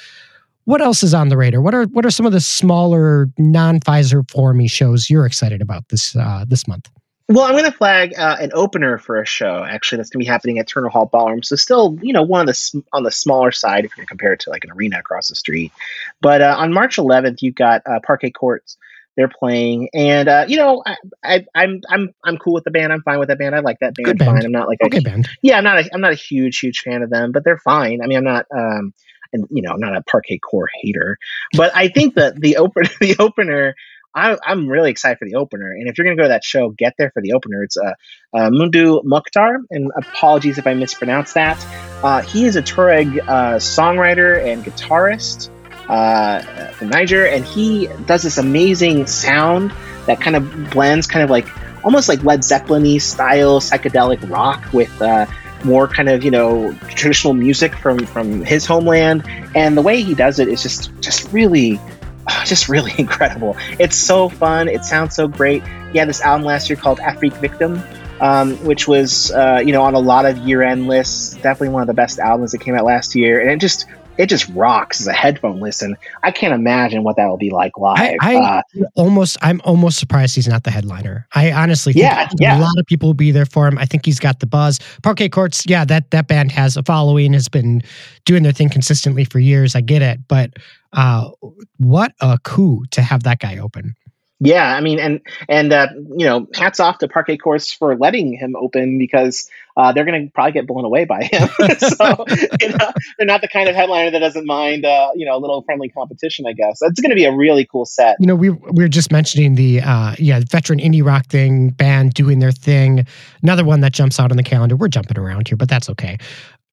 what 0.67 0.81
else 0.81 1.01
is 1.01 1.13
on 1.13 1.29
the 1.29 1.38
radar? 1.38 1.62
What 1.62 1.74
are 1.74 1.86
what 1.86 2.05
are 2.05 2.09
some 2.09 2.25
of 2.25 2.33
the 2.33 2.41
smaller 2.41 3.29
non 3.38 3.79
Fiserv 3.79 4.29
formy 4.29 4.67
shows 4.67 5.09
you're 5.09 5.25
excited 5.25 5.62
about 5.62 5.88
this 5.88 6.13
uh, 6.13 6.43
this 6.45 6.67
month? 6.67 6.89
Well, 7.29 7.45
I'm 7.45 7.53
going 7.53 7.63
to 7.63 7.71
flag 7.71 8.13
uh, 8.17 8.36
an 8.41 8.51
opener 8.53 8.97
for 8.97 9.21
a 9.21 9.25
show 9.25 9.63
actually 9.63 9.97
that's 9.97 10.09
going 10.09 10.19
to 10.19 10.25
be 10.25 10.29
happening 10.29 10.59
at 10.59 10.67
Turner 10.67 10.89
Hall 10.89 11.05
Ballroom. 11.05 11.41
So 11.41 11.55
still, 11.55 11.97
you 12.01 12.12
know, 12.12 12.21
one 12.21 12.41
of 12.41 12.47
the 12.47 12.83
on 12.91 13.03
the 13.03 13.12
smaller 13.12 13.53
side 13.53 13.86
if 13.86 13.95
you're 13.95 14.05
compare 14.05 14.33
it 14.33 14.41
to 14.41 14.50
like 14.50 14.65
an 14.65 14.71
arena 14.71 15.00
across 15.00 15.29
the 15.29 15.36
street. 15.36 15.71
But 16.19 16.41
uh, 16.41 16.57
on 16.59 16.74
March 16.74 16.97
11th, 16.97 17.38
you've 17.41 17.55
got 17.55 17.81
uh, 17.86 18.01
Parquet 18.05 18.31
Courts. 18.31 18.77
They're 19.15 19.29
playing, 19.29 19.89
and 19.93 20.27
uh, 20.27 20.45
you 20.50 20.57
know, 20.57 20.83
I, 20.86 20.97
I, 21.24 21.45
I'm 21.55 21.81
I'm 21.89 22.13
I'm 22.24 22.38
cool 22.38 22.53
with 22.53 22.65
the 22.65 22.71
band. 22.71 22.93
I'm 22.93 23.01
fine 23.01 23.19
with 23.19 23.29
that 23.29 23.39
band. 23.39 23.55
I 23.55 23.59
like 23.59 23.79
that 23.79 23.95
band. 23.95 24.05
Good 24.05 24.17
band. 24.19 24.31
Fine. 24.36 24.45
I'm 24.45 24.51
not 24.51 24.67
like 24.67 24.79
okay 24.83 25.00
a, 25.00 25.01
band. 25.01 25.27
Yeah, 25.41 25.57
I'm 25.57 25.63
not. 25.63 25.79
A, 25.79 25.89
I'm 25.91 26.01
not 26.01 26.12
a 26.12 26.15
huge 26.15 26.59
huge 26.59 26.81
fan 26.81 27.01
of 27.01 27.09
them, 27.09 27.31
but 27.31 27.43
they're 27.43 27.57
fine. 27.57 28.01
I 28.03 28.07
mean, 28.07 28.17
I'm 28.17 28.24
not. 28.25 28.45
Um, 28.55 28.93
and 29.34 29.46
you 29.50 29.62
know, 29.62 29.72
I'm 29.72 29.79
not 29.79 29.96
a 29.96 30.03
Parquet 30.03 30.39
Courts 30.39 30.74
hater, 30.81 31.17
but 31.53 31.75
I 31.75 31.88
think 31.88 32.15
that 32.15 32.39
the 32.39 32.57
open 32.57 32.84
the 33.01 33.15
opener. 33.19 33.75
I, 34.15 34.36
am 34.48 34.67
really 34.67 34.89
excited 34.89 35.19
for 35.19 35.25
the 35.25 35.36
opener, 35.36 35.69
and 35.69 35.88
if 35.88 35.96
you're 35.96 36.05
going 36.05 36.17
to 36.17 36.22
go 36.22 36.25
to 36.25 36.29
that 36.29 36.43
show, 36.43 36.69
get 36.69 36.96
there 36.98 37.12
for 37.13 37.22
the 37.22 37.34
opener. 37.34 37.62
It's 37.62 37.77
uh, 37.77 37.93
uh, 38.34 38.50
Mdou 38.50 39.03
Moctar, 39.03 39.57
and 39.69 39.91
apologies 39.96 40.57
if 40.57 40.65
I 40.65 40.74
mispronounce 40.74 41.34
that. 41.34 41.63
Uh, 42.03 42.22
he 42.24 42.46
is 42.46 42.55
a 42.55 42.63
Tuareg 42.63 43.19
uh, 43.19 43.57
songwriter 43.57 44.43
and 44.43 44.63
guitarist 44.65 45.51
uh, 45.88 46.41
from 46.72 46.89
Niger, 46.89 47.27
and 47.27 47.46
he 47.46 47.89
does 48.07 48.24
this 48.24 48.39
amazing 48.39 49.05
sound 49.05 49.72
that 50.07 50.19
kind 50.19 50.36
of 50.36 50.72
blends, 50.72 51.05
kind 51.05 51.24
of 51.24 51.29
like 51.29 51.48
almost 51.84 52.10
like 52.10 52.24
Led 52.24 52.43
Zeppelin 52.43 53.00
style 53.00 53.60
psychedelic 53.60 54.29
rock 54.29 54.74
with 54.74 55.01
uh, 55.01 55.25
more 55.63 55.87
kind 55.87 56.09
of 56.09 56.23
you 56.23 56.31
know 56.31 56.73
traditional 56.89 57.33
music 57.33 57.75
from 57.75 57.99
from 58.05 58.43
his 58.43 58.65
homeland. 58.65 59.23
And 59.55 59.77
the 59.77 59.81
way 59.81 60.01
he 60.01 60.13
does 60.13 60.39
it 60.39 60.47
is 60.47 60.61
just 60.61 60.91
just 61.01 61.31
really 61.31 61.79
just 62.45 62.69
really 62.69 62.93
incredible. 62.97 63.55
It's 63.79 63.95
so 63.95 64.29
fun. 64.29 64.67
It 64.67 64.85
sounds 64.85 65.15
so 65.15 65.27
great. 65.27 65.63
He 65.91 65.99
had 65.99 66.09
this 66.09 66.21
album 66.21 66.45
last 66.45 66.69
year 66.69 66.77
called 66.77 66.99
Afrique 66.99 67.33
Victime 67.35 67.81
um, 68.19 68.55
which 68.65 68.87
was 68.87 69.31
uh, 69.31 69.61
you 69.63 69.71
know 69.71 69.83
on 69.83 69.93
a 69.93 69.99
lot 69.99 70.25
of 70.25 70.37
year-end 70.39 70.87
lists. 70.87 71.33
Definitely 71.35 71.69
one 71.69 71.81
of 71.81 71.87
the 71.87 71.93
best 71.93 72.19
albums 72.19 72.51
that 72.51 72.59
came 72.59 72.75
out 72.75 72.85
last 72.85 73.15
year. 73.15 73.39
And 73.39 73.51
it 73.51 73.59
just 73.59 73.85
it 74.17 74.27
just 74.27 74.50
rocks 74.50 75.01
as 75.01 75.07
a 75.07 75.13
headphone 75.13 75.59
listen. 75.59 75.95
I 76.24 76.31
can't 76.31 76.53
imagine 76.53 77.03
what 77.03 77.15
that 77.17 77.27
will 77.27 77.38
be 77.38 77.50
like 77.50 77.77
live. 77.77 78.17
I, 78.21 78.36
I 78.36 78.36
uh, 78.36 78.62
almost, 78.95 79.38
I'm 79.41 79.62
almost 79.63 80.00
surprised 80.00 80.36
he's 80.36 80.47
not 80.47 80.63
the 80.63 80.71
headliner. 80.71 81.27
I 81.36 81.51
honestly 81.51 81.93
think 81.93 82.03
yeah, 82.03 82.29
yeah. 82.39 82.59
a 82.59 82.62
lot 82.62 82.77
of 82.77 82.86
people 82.86 83.09
will 83.09 83.13
be 83.13 83.31
there 83.31 83.45
for 83.45 83.67
him. 83.67 83.77
I 83.77 83.86
think 83.86 84.05
he's 84.05 84.19
got 84.19 84.39
the 84.39 84.47
buzz. 84.47 84.79
Parquet 85.03 85.29
Courts, 85.29 85.65
yeah, 85.67 85.86
that 85.86 86.12
that 86.12 86.27
band 86.27 86.51
has 86.51 86.77
a 86.77 86.83
following, 86.83 87.33
has 87.33 87.47
been 87.47 87.81
doing 88.25 88.43
their 88.43 88.51
thing 88.51 88.69
consistently 88.69 89.25
for 89.25 89.39
years. 89.39 89.75
I 89.75 89.81
get 89.81 90.01
it, 90.01 90.19
but 90.27 90.51
uh, 90.93 91.29
what 91.77 92.13
a 92.21 92.38
coup 92.43 92.86
to 92.91 93.01
have 93.01 93.24
that 93.24 93.39
guy 93.39 93.57
open. 93.57 93.95
Yeah, 94.39 94.75
I 94.75 94.82
mean, 94.82 95.00
and 95.00 95.22
and 95.50 95.74
uh, 95.74 95.88
you 96.15 96.25
know, 96.25 96.48
hats 96.53 96.79
off 96.79 97.00
to 97.00 97.08
Parquet 97.08 97.38
Courts 97.38 97.72
for 97.74 97.96
letting 97.96 98.34
him 98.34 98.56
open 98.56 99.00
because 99.00 99.50
uh, 99.75 99.91
they're 99.91 100.06
going 100.06 100.27
to 100.27 100.32
probably 100.32 100.51
get 100.51 100.67
blown 100.67 100.86
away 100.86 101.06
by 101.06 101.24
him. 101.24 101.50
so 101.79 102.25
you 102.62 102.70
know, 102.70 102.91
they're 103.17 103.25
not 103.25 103.41
the 103.41 103.48
kind 103.48 103.67
of 103.67 103.75
headliner 103.75 104.12
that 104.12 104.20
doesn't 104.20 104.46
mind, 104.46 104.86
uh, 104.86 105.10
you 105.15 105.25
know, 105.25 105.36
a 105.36 105.39
little 105.39 105.63
friendly 105.63 105.89
competition. 105.89 106.46
I 106.46 106.53
guess 106.53 106.77
it's 106.84 107.00
going 107.00 107.10
to 107.10 107.15
be 107.15 107.25
a 107.25 107.36
really 107.36 107.65
cool 107.65 107.86
set. 107.86 108.17
You 108.20 108.27
know, 108.27 108.36
we 108.36 108.51
we 108.51 108.84
were 108.84 108.88
just 108.88 109.12
mentioning 109.12 109.56
the 109.56 109.82
uh, 109.82 110.15
yeah 110.20 110.41
veteran 110.51 110.77
indie 110.77 111.03
rock 111.03 111.25
thing 111.25 111.70
band 111.70 112.13
doing 112.13 112.38
their 112.38 112.51
thing. 112.51 113.08
Another 113.41 113.65
one 113.65 113.79
that 113.79 113.94
jumps 113.94 114.20
out 114.20 114.29
on 114.29 114.38
the 114.38 114.44
calendar. 114.44 114.75
We're 114.75 114.88
jumping 114.88 115.17
around 115.17 115.48
here, 115.48 115.58
but 115.58 115.67
that's 115.67 115.89
okay 115.89 116.20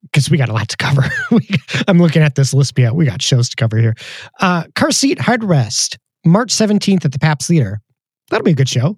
because 0.02 0.28
we 0.28 0.36
got 0.36 0.50
a 0.50 0.52
lot 0.52 0.68
to 0.68 0.76
cover. 0.76 1.04
I'm 1.88 1.98
looking 1.98 2.20
at 2.20 2.34
this 2.34 2.52
list. 2.52 2.78
Yeah, 2.78 2.90
we 2.90 3.06
got 3.06 3.22
shows 3.22 3.48
to 3.48 3.56
cover 3.56 3.78
here. 3.78 3.94
Uh, 4.38 4.64
car 4.74 4.90
seat 4.90 5.18
headrest 5.18 5.96
March 6.24 6.52
17th 6.52 7.04
at 7.04 7.12
the 7.12 7.18
Pabst 7.18 7.48
Theater. 7.48 7.80
That'll 8.30 8.44
be 8.44 8.52
a 8.52 8.56
good 8.56 8.68
show. 8.68 8.96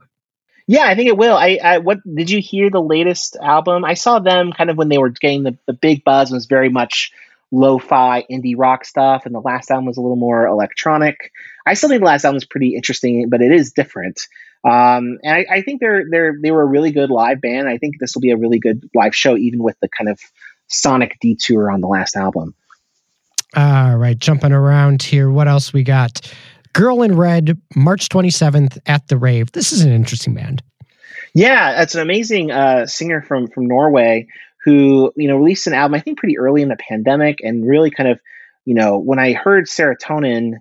Yeah, 0.68 0.85
I 0.85 0.95
think 0.95 1.09
it 1.09 1.16
will. 1.16 1.37
I, 1.37 1.59
I 1.62 1.78
what 1.78 1.99
did 2.12 2.28
you 2.28 2.40
hear 2.40 2.71
the 2.71 2.83
latest 2.83 3.37
album? 3.40 3.85
I 3.85 3.95
saw 3.95 4.18
them 4.18 4.52
kind 4.52 4.68
of 4.68 4.76
when 4.76 4.88
they 4.88 4.99
were 4.99 5.11
getting 5.11 5.45
the, 5.45 5.56
the 5.66 5.73
big 5.73 6.02
buzz 6.02 6.30
and 6.30 6.37
was 6.37 6.47
very 6.47 6.68
much 6.68 7.12
lo-fi 7.52 8.25
indie 8.28 8.54
rock 8.56 8.85
stuff, 8.85 9.26
and 9.26 9.35
the 9.35 9.40
last 9.40 9.71
album 9.71 9.87
was 9.87 9.97
a 9.97 10.00
little 10.00 10.16
more 10.16 10.47
electronic. 10.47 11.33
I 11.64 11.75
still 11.75 11.88
think 11.88 12.00
the 12.00 12.06
last 12.06 12.25
album 12.25 12.37
is 12.37 12.45
pretty 12.45 12.75
interesting, 12.75 13.28
but 13.28 13.42
it 13.42 13.52
is 13.52 13.73
different. 13.73 14.21
Um, 14.64 15.18
and 15.23 15.33
I, 15.33 15.47
I, 15.49 15.62
think 15.62 15.80
they're 15.80 16.04
they're 16.11 16.37
they 16.42 16.50
were 16.50 16.62
a 16.62 16.66
really 16.66 16.90
good 16.90 17.11
live 17.11 17.40
band. 17.40 17.68
I 17.68 17.78
think 17.78 18.00
this 18.00 18.16
will 18.16 18.23
be 18.23 18.33
a 18.33 18.37
really 18.37 18.59
good 18.59 18.90
live 18.95 19.14
show, 19.14 19.37
even 19.37 19.62
with 19.62 19.76
the 19.80 19.88
kind 19.88 20.09
of 20.11 20.18
sonic 20.66 21.18
detour 21.21 21.71
on 21.71 21.80
the 21.80 21.87
last 21.87 22.16
album. 22.16 22.54
All 23.54 23.97
right, 23.97 24.18
jumping 24.18 24.52
around 24.52 25.02
here. 25.02 25.30
What 25.30 25.47
else 25.47 25.73
we 25.73 25.85
got? 25.85 26.21
Girl 26.73 27.02
in 27.02 27.16
Red, 27.16 27.61
March 27.75 28.08
27th 28.08 28.78
at 28.87 29.08
the 29.08 29.16
Rave. 29.16 29.52
This 29.52 29.73
is 29.73 29.82
an 29.82 29.92
interesting 29.92 30.35
band. 30.35 30.62
Yeah, 31.35 31.82
it's 31.82 31.94
an 31.94 32.00
amazing 32.00 32.50
uh, 32.50 32.87
singer 32.87 33.20
from 33.20 33.49
from 33.49 33.66
Norway 33.66 34.26
who 34.64 35.12
you 35.16 35.28
know 35.28 35.37
released 35.37 35.66
an 35.66 35.75
album 35.75 35.94
I 35.94 36.00
think 36.00 36.18
pretty 36.18 36.38
early 36.38 36.62
in 36.62 36.68
the 36.68 36.76
pandemic 36.76 37.38
and 37.42 37.66
really 37.66 37.90
kind 37.90 38.08
of 38.08 38.18
you 38.64 38.75
know 38.75 38.99
when 38.99 39.18
I 39.18 39.35
heard 39.35 39.66
Serotonin, 39.66 40.54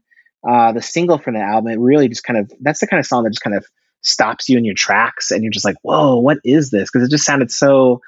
uh, 0.48 0.74
the 0.74 0.82
single 0.82 1.18
from 1.18 1.36
the 1.36 1.40
album, 1.42 1.72
it 1.72 1.80
really 1.80 2.10
just 2.10 2.24
kind 2.24 2.38
of 2.38 2.52
that's 2.60 2.82
the 2.82 2.88
kind 2.88 3.00
of 3.00 3.06
song 3.06 3.24
that 3.24 3.30
just 3.32 3.42
kind 3.42 3.56
of 3.56 3.66
stops 4.02 4.48
you 4.50 4.58
in 4.58 4.66
your 4.66 4.76
tracks 4.76 5.32
and 5.32 5.44
you're 5.44 5.52
just 5.52 5.66
like, 5.66 5.78
whoa, 5.82 6.18
what 6.18 6.38
is 6.44 6.70
this? 6.70 6.92
Because 6.92 7.08
it 7.08 7.12
just 7.12 7.26
sounded 7.26 7.52
so 7.52 8.02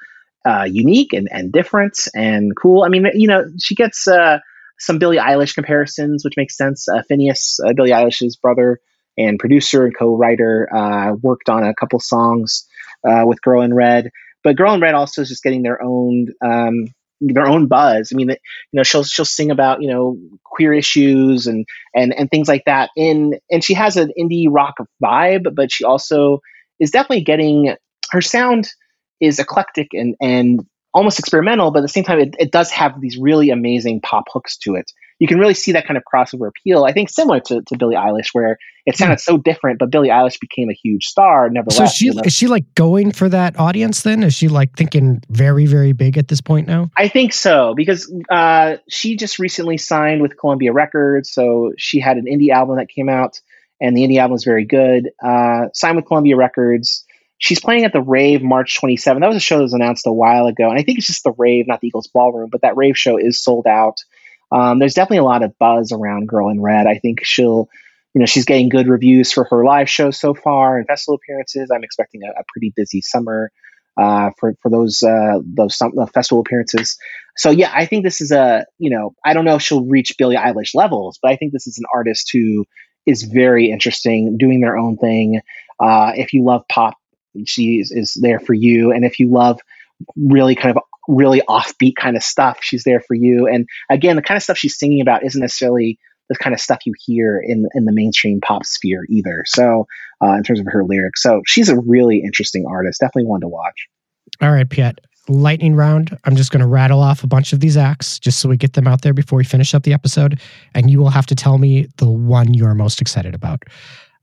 uh, 0.46 0.64
unique 0.64 1.12
and 1.12 1.28
and 1.32 1.52
different 1.52 2.06
and 2.14 2.54
cool. 2.56 2.84
I 2.84 2.88
mean, 2.88 3.06
you 3.14 3.26
know, 3.26 3.44
she 3.58 3.74
gets 3.74 4.06
uh, 4.06 4.38
some 4.78 4.98
Billie 4.98 5.18
Eilish 5.18 5.54
comparisons, 5.54 6.24
which 6.24 6.36
makes 6.36 6.56
sense. 6.56 6.88
Uh, 6.88 7.02
Finneas, 7.10 7.58
uh, 7.64 7.72
Billie 7.74 7.90
Eilish's 7.90 8.36
brother 8.36 8.80
and 9.16 9.38
producer 9.38 9.84
and 9.84 9.96
co-writer, 9.96 10.68
uh, 10.74 11.12
worked 11.20 11.48
on 11.48 11.64
a 11.64 11.74
couple 11.74 11.98
songs 12.00 12.66
uh, 13.06 13.24
with 13.26 13.42
Girl 13.42 13.62
in 13.62 13.74
Red. 13.74 14.10
But 14.44 14.56
Girl 14.56 14.74
in 14.74 14.80
Red 14.80 14.94
also 14.94 15.22
is 15.22 15.28
just 15.28 15.42
getting 15.42 15.62
their 15.62 15.82
own 15.82 16.28
um, 16.44 16.86
their 17.20 17.46
own 17.46 17.66
buzz. 17.66 18.10
I 18.12 18.16
mean, 18.16 18.28
you 18.28 18.36
know, 18.72 18.82
she'll 18.82 19.04
she'll 19.04 19.24
sing 19.24 19.50
about 19.50 19.82
you 19.82 19.88
know 19.88 20.16
queer 20.44 20.72
issues 20.72 21.46
and 21.46 21.66
and 21.94 22.14
and 22.14 22.30
things 22.30 22.48
like 22.48 22.64
that. 22.66 22.90
In 22.96 23.38
and 23.50 23.62
she 23.64 23.74
has 23.74 23.96
an 23.96 24.12
indie 24.18 24.46
rock 24.48 24.74
vibe, 25.02 25.54
but 25.54 25.72
she 25.72 25.84
also 25.84 26.40
is 26.78 26.90
definitely 26.90 27.24
getting 27.24 27.74
her 28.10 28.20
sound 28.20 28.68
is 29.20 29.38
eclectic 29.38 29.88
and 29.92 30.14
and 30.20 30.64
almost 30.94 31.18
experimental, 31.18 31.70
but 31.70 31.80
at 31.80 31.82
the 31.82 31.88
same 31.88 32.04
time, 32.04 32.20
it, 32.20 32.34
it 32.38 32.50
does 32.50 32.70
have 32.70 33.00
these 33.00 33.18
really 33.18 33.50
amazing 33.50 34.00
pop 34.00 34.24
hooks 34.32 34.56
to 34.58 34.74
it. 34.74 34.90
You 35.18 35.26
can 35.26 35.38
really 35.38 35.54
see 35.54 35.72
that 35.72 35.86
kind 35.86 35.96
of 35.96 36.04
crossover 36.04 36.48
appeal. 36.48 36.84
I 36.84 36.92
think 36.92 37.10
similar 37.10 37.40
to, 37.40 37.60
to 37.62 37.76
Billie 37.76 37.96
Eilish, 37.96 38.28
where 38.32 38.56
it 38.86 38.96
sounded 38.96 39.18
so 39.20 39.36
different, 39.36 39.80
but 39.80 39.90
Billie 39.90 40.10
Eilish 40.10 40.38
became 40.40 40.70
a 40.70 40.72
huge 40.72 41.04
star. 41.06 41.50
Nevertheless, 41.50 41.76
so 41.76 41.84
is 41.84 41.92
she, 41.92 42.04
you 42.06 42.14
know? 42.14 42.22
is 42.24 42.32
she 42.32 42.46
like 42.46 42.72
going 42.76 43.10
for 43.10 43.28
that 43.28 43.58
audience? 43.58 44.02
Then 44.02 44.22
is 44.22 44.32
she 44.32 44.46
like 44.48 44.76
thinking 44.76 45.20
very 45.28 45.66
very 45.66 45.92
big 45.92 46.16
at 46.18 46.28
this 46.28 46.40
point 46.40 46.68
now? 46.68 46.90
I 46.96 47.08
think 47.08 47.32
so 47.32 47.74
because 47.76 48.12
uh, 48.30 48.76
she 48.88 49.16
just 49.16 49.40
recently 49.40 49.76
signed 49.76 50.22
with 50.22 50.38
Columbia 50.38 50.72
Records, 50.72 51.30
so 51.32 51.72
she 51.76 51.98
had 51.98 52.16
an 52.16 52.26
indie 52.26 52.50
album 52.50 52.76
that 52.76 52.88
came 52.88 53.08
out, 53.08 53.40
and 53.80 53.96
the 53.96 54.02
indie 54.02 54.18
album 54.18 54.32
was 54.32 54.44
very 54.44 54.64
good. 54.64 55.10
Uh, 55.20 55.66
signed 55.74 55.96
with 55.96 56.06
Columbia 56.06 56.36
Records 56.36 57.04
She's 57.38 57.60
playing 57.60 57.84
at 57.84 57.92
the 57.92 58.02
Rave 58.02 58.42
March 58.42 58.78
27th. 58.80 59.20
That 59.20 59.28
was 59.28 59.36
a 59.36 59.40
show 59.40 59.56
that 59.56 59.62
was 59.62 59.72
announced 59.72 60.06
a 60.06 60.12
while 60.12 60.46
ago. 60.46 60.68
And 60.68 60.78
I 60.78 60.82
think 60.82 60.98
it's 60.98 61.06
just 61.06 61.24
the 61.24 61.34
Rave, 61.38 61.66
not 61.68 61.80
the 61.80 61.86
Eagles 61.86 62.08
Ballroom, 62.08 62.50
but 62.50 62.62
that 62.62 62.76
Rave 62.76 62.98
show 62.98 63.16
is 63.16 63.40
sold 63.40 63.66
out. 63.66 63.96
Um, 64.50 64.78
there's 64.78 64.94
definitely 64.94 65.18
a 65.18 65.24
lot 65.24 65.44
of 65.44 65.56
buzz 65.58 65.92
around 65.92 66.28
Girl 66.28 66.48
in 66.48 66.60
Red. 66.60 66.86
I 66.86 66.98
think 66.98 67.24
she'll, 67.24 67.68
you 68.14 68.20
know, 68.20 68.26
she's 68.26 68.44
getting 68.44 68.68
good 68.68 68.88
reviews 68.88 69.32
for 69.32 69.44
her 69.44 69.64
live 69.64 69.88
shows 69.88 70.18
so 70.18 70.34
far 70.34 70.78
and 70.78 70.86
festival 70.86 71.16
appearances. 71.16 71.70
I'm 71.72 71.84
expecting 71.84 72.22
a, 72.24 72.40
a 72.40 72.44
pretty 72.52 72.72
busy 72.74 73.02
summer 73.02 73.52
uh, 73.98 74.30
for 74.38 74.54
for 74.62 74.70
those 74.70 75.02
uh, 75.02 75.40
those 75.44 75.76
some, 75.76 75.92
uh, 75.98 76.06
festival 76.06 76.40
appearances. 76.40 76.96
So 77.36 77.50
yeah, 77.50 77.70
I 77.74 77.84
think 77.84 78.04
this 78.04 78.20
is 78.20 78.30
a 78.30 78.64
you 78.78 78.90
know 78.90 79.14
I 79.24 79.34
don't 79.34 79.44
know 79.44 79.56
if 79.56 79.62
she'll 79.62 79.84
reach 79.84 80.14
Billie 80.16 80.36
Eilish 80.36 80.74
levels, 80.74 81.18
but 81.20 81.30
I 81.30 81.36
think 81.36 81.52
this 81.52 81.66
is 81.66 81.78
an 81.78 81.84
artist 81.92 82.30
who 82.32 82.64
is 83.06 83.24
very 83.24 83.70
interesting, 83.70 84.38
doing 84.38 84.60
their 84.60 84.76
own 84.78 84.96
thing. 84.96 85.40
Uh, 85.80 86.12
if 86.14 86.32
you 86.32 86.44
love 86.44 86.62
pop 86.68 86.94
she 87.46 87.78
is, 87.80 87.90
is 87.90 88.16
there 88.20 88.40
for 88.40 88.54
you. 88.54 88.92
And 88.92 89.04
if 89.04 89.18
you 89.18 89.30
love 89.30 89.60
really 90.16 90.54
kind 90.54 90.76
of 90.76 90.82
really 91.08 91.42
offbeat 91.48 91.96
kind 91.96 92.16
of 92.16 92.22
stuff, 92.22 92.58
she's 92.60 92.84
there 92.84 93.00
for 93.00 93.14
you. 93.14 93.46
And 93.46 93.66
again, 93.90 94.16
the 94.16 94.22
kind 94.22 94.36
of 94.36 94.42
stuff 94.42 94.58
she's 94.58 94.78
singing 94.78 95.00
about 95.00 95.24
isn't 95.24 95.40
necessarily 95.40 95.98
the 96.28 96.36
kind 96.36 96.54
of 96.54 96.60
stuff 96.60 96.80
you 96.84 96.92
hear 97.06 97.42
in 97.44 97.66
in 97.74 97.84
the 97.84 97.92
mainstream 97.92 98.40
pop 98.40 98.64
sphere 98.64 99.04
either. 99.08 99.44
So, 99.46 99.86
uh, 100.22 100.32
in 100.32 100.42
terms 100.42 100.60
of 100.60 100.66
her 100.68 100.84
lyrics, 100.84 101.22
so 101.22 101.42
she's 101.46 101.68
a 101.68 101.78
really 101.80 102.18
interesting 102.18 102.66
artist. 102.68 103.00
Definitely 103.00 103.26
one 103.26 103.40
to 103.40 103.48
watch. 103.48 103.88
All 104.40 104.52
right, 104.52 104.68
Piet. 104.68 105.00
Lightning 105.30 105.74
round. 105.74 106.16
I'm 106.24 106.36
just 106.36 106.50
going 106.50 106.60
to 106.60 106.66
rattle 106.66 107.00
off 107.00 107.22
a 107.22 107.26
bunch 107.26 107.52
of 107.52 107.60
these 107.60 107.76
acts 107.76 108.18
just 108.18 108.38
so 108.38 108.48
we 108.48 108.56
get 108.56 108.72
them 108.72 108.86
out 108.86 109.02
there 109.02 109.12
before 109.12 109.36
we 109.36 109.44
finish 109.44 109.74
up 109.74 109.82
the 109.82 109.92
episode, 109.92 110.40
and 110.74 110.90
you 110.90 110.98
will 110.98 111.10
have 111.10 111.26
to 111.26 111.34
tell 111.34 111.58
me 111.58 111.86
the 111.96 112.08
one 112.08 112.54
you 112.54 112.64
are 112.64 112.74
most 112.74 113.00
excited 113.00 113.34
about. 113.34 113.64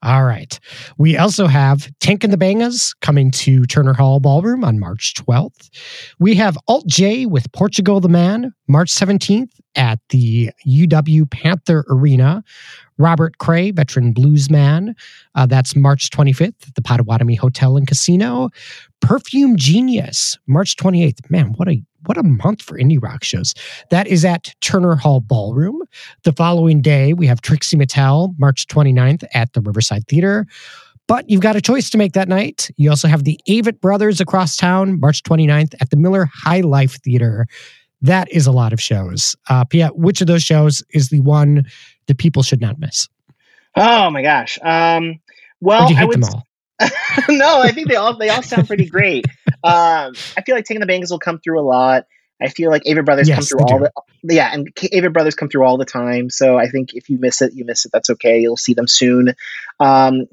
All 0.06 0.24
right. 0.24 0.60
We 1.00 1.18
also 1.18 1.48
have 1.48 1.92
Tank 2.00 2.24
and 2.24 2.32
the 2.32 2.38
Bangas 2.38 2.96
coming 3.02 3.32
to 3.32 3.66
Turner 3.66 3.94
Hall 3.94 4.20
Ballroom 4.20 4.64
on 4.64 4.80
March 4.80 5.16
12th. 5.16 5.72
We 6.20 6.36
have 6.36 6.60
Alt 6.68 6.86
J 6.86 7.26
with 7.26 7.52
Portugal 7.54 8.00
the 8.00 8.08
Man 8.08 8.54
March 8.68 8.92
17th 8.92 9.50
at 9.76 9.98
the 10.10 10.52
UW 10.68 11.30
Panther 11.32 11.86
Arena. 11.90 12.44
Robert 12.98 13.38
Cray, 13.38 13.72
veteran 13.72 14.14
bluesman. 14.14 14.94
Uh, 15.36 15.46
that's 15.46 15.76
March 15.76 16.10
25th 16.10 16.68
at 16.68 16.76
the 16.76 16.82
Potawatomi 16.82 17.36
Hotel 17.36 17.78
and 17.78 17.88
Casino. 17.88 18.50
Perfume 19.02 19.56
Genius, 19.58 20.38
March 20.48 20.76
28th. 20.78 21.30
Man, 21.30 21.54
what 21.58 21.68
a 21.68 21.82
what 22.06 22.18
a 22.18 22.24
month 22.24 22.62
for 22.62 22.78
indie 22.78 23.02
rock 23.02 23.24
shows. 23.24 23.56
That 23.90 24.08
is 24.08 24.24
at 24.24 24.54
Turner 24.62 24.96
Hall 24.96 25.22
Ballroom. 25.22 25.82
The 26.24 26.34
following 26.34 26.82
day, 26.82 27.14
we 27.14 27.26
have 27.26 27.42
Trixie 27.42 27.78
Mattel, 27.78 28.36
March 28.38 28.68
29th 28.68 29.24
at 29.34 29.54
the 29.54 29.62
Riverside 29.62 30.08
Theater. 30.08 30.46
But 31.08 31.30
you've 31.30 31.42
got 31.42 31.56
a 31.56 31.62
choice 31.62 31.90
to 31.92 31.98
make 31.98 32.14
that 32.14 32.28
night. 32.28 32.70
You 32.78 32.90
also 32.90 33.08
have 33.08 33.24
the 33.24 33.40
Avett 33.48 33.80
Brothers 33.80 34.20
across 34.20 34.58
town, 34.58 35.00
March 35.00 35.22
29th 35.24 35.76
at 35.80 35.90
the 35.90 35.98
Miller 35.98 36.30
High 36.32 36.62
Life 36.62 37.00
Theater. 37.04 37.46
That 38.02 38.32
is 38.32 38.48
a 38.48 38.52
lot 38.52 38.74
of 38.74 38.82
shows. 38.82 39.36
Uh, 39.50 39.66
Pia, 39.66 39.90
which 39.90 40.22
of 40.22 40.28
those 40.28 40.44
shows 40.44 40.84
is 40.92 41.10
the 41.10 41.22
one 41.22 41.66
that 42.08 42.18
people 42.18 42.44
should 42.44 42.62
not 42.62 42.80
miss? 42.80 43.08
Oh 43.76 44.10
my 44.10 44.22
gosh. 44.22 44.58
Um, 44.62 45.20
well, 45.62 45.90
I 45.96 46.06
would, 46.06 46.20
no, 47.30 47.62
I 47.62 47.72
think 47.72 47.88
they 47.88 47.96
all 47.96 48.18
they 48.18 48.30
all 48.30 48.42
sound 48.42 48.68
pretty 48.68 48.86
great. 48.86 49.26
um, 49.64 50.14
I 50.38 50.42
feel 50.46 50.56
like 50.56 50.66
Tank 50.66 50.80
and 50.80 50.90
the 50.90 50.92
Bangas 50.92 51.12
will 51.12 51.20
come 51.20 51.40
through 51.40 51.60
a 51.60 51.64
lot. 51.64 52.06
I 52.42 52.50
feel 52.50 52.70
like 52.70 52.84
Avett 52.84 53.06
Brothers 53.06 53.30
yes, 53.30 53.38
come 53.38 53.46
through 53.46 53.68
all 53.68 53.80
do. 53.80 53.88
the 54.24 54.36
yeah, 54.36 54.50
and 54.52 54.74
Avett 54.76 55.14
Brothers 55.14 55.36
come 55.36 55.50
through 55.50 55.64
all 55.64 55.78
the 55.78 55.86
time. 55.86 56.30
So 56.30 56.58
I 56.58 56.68
think 56.68 56.94
if 56.94 57.10
you 57.10 57.18
miss 57.18 57.42
it, 57.42 57.54
you 57.54 57.64
miss 57.64 57.86
it. 57.86 57.92
That's 57.94 58.10
okay. 58.12 58.40
You'll 58.40 58.58
see 58.58 58.74
them 58.74 58.88
soon. 58.88 59.36
Um, 59.80 60.26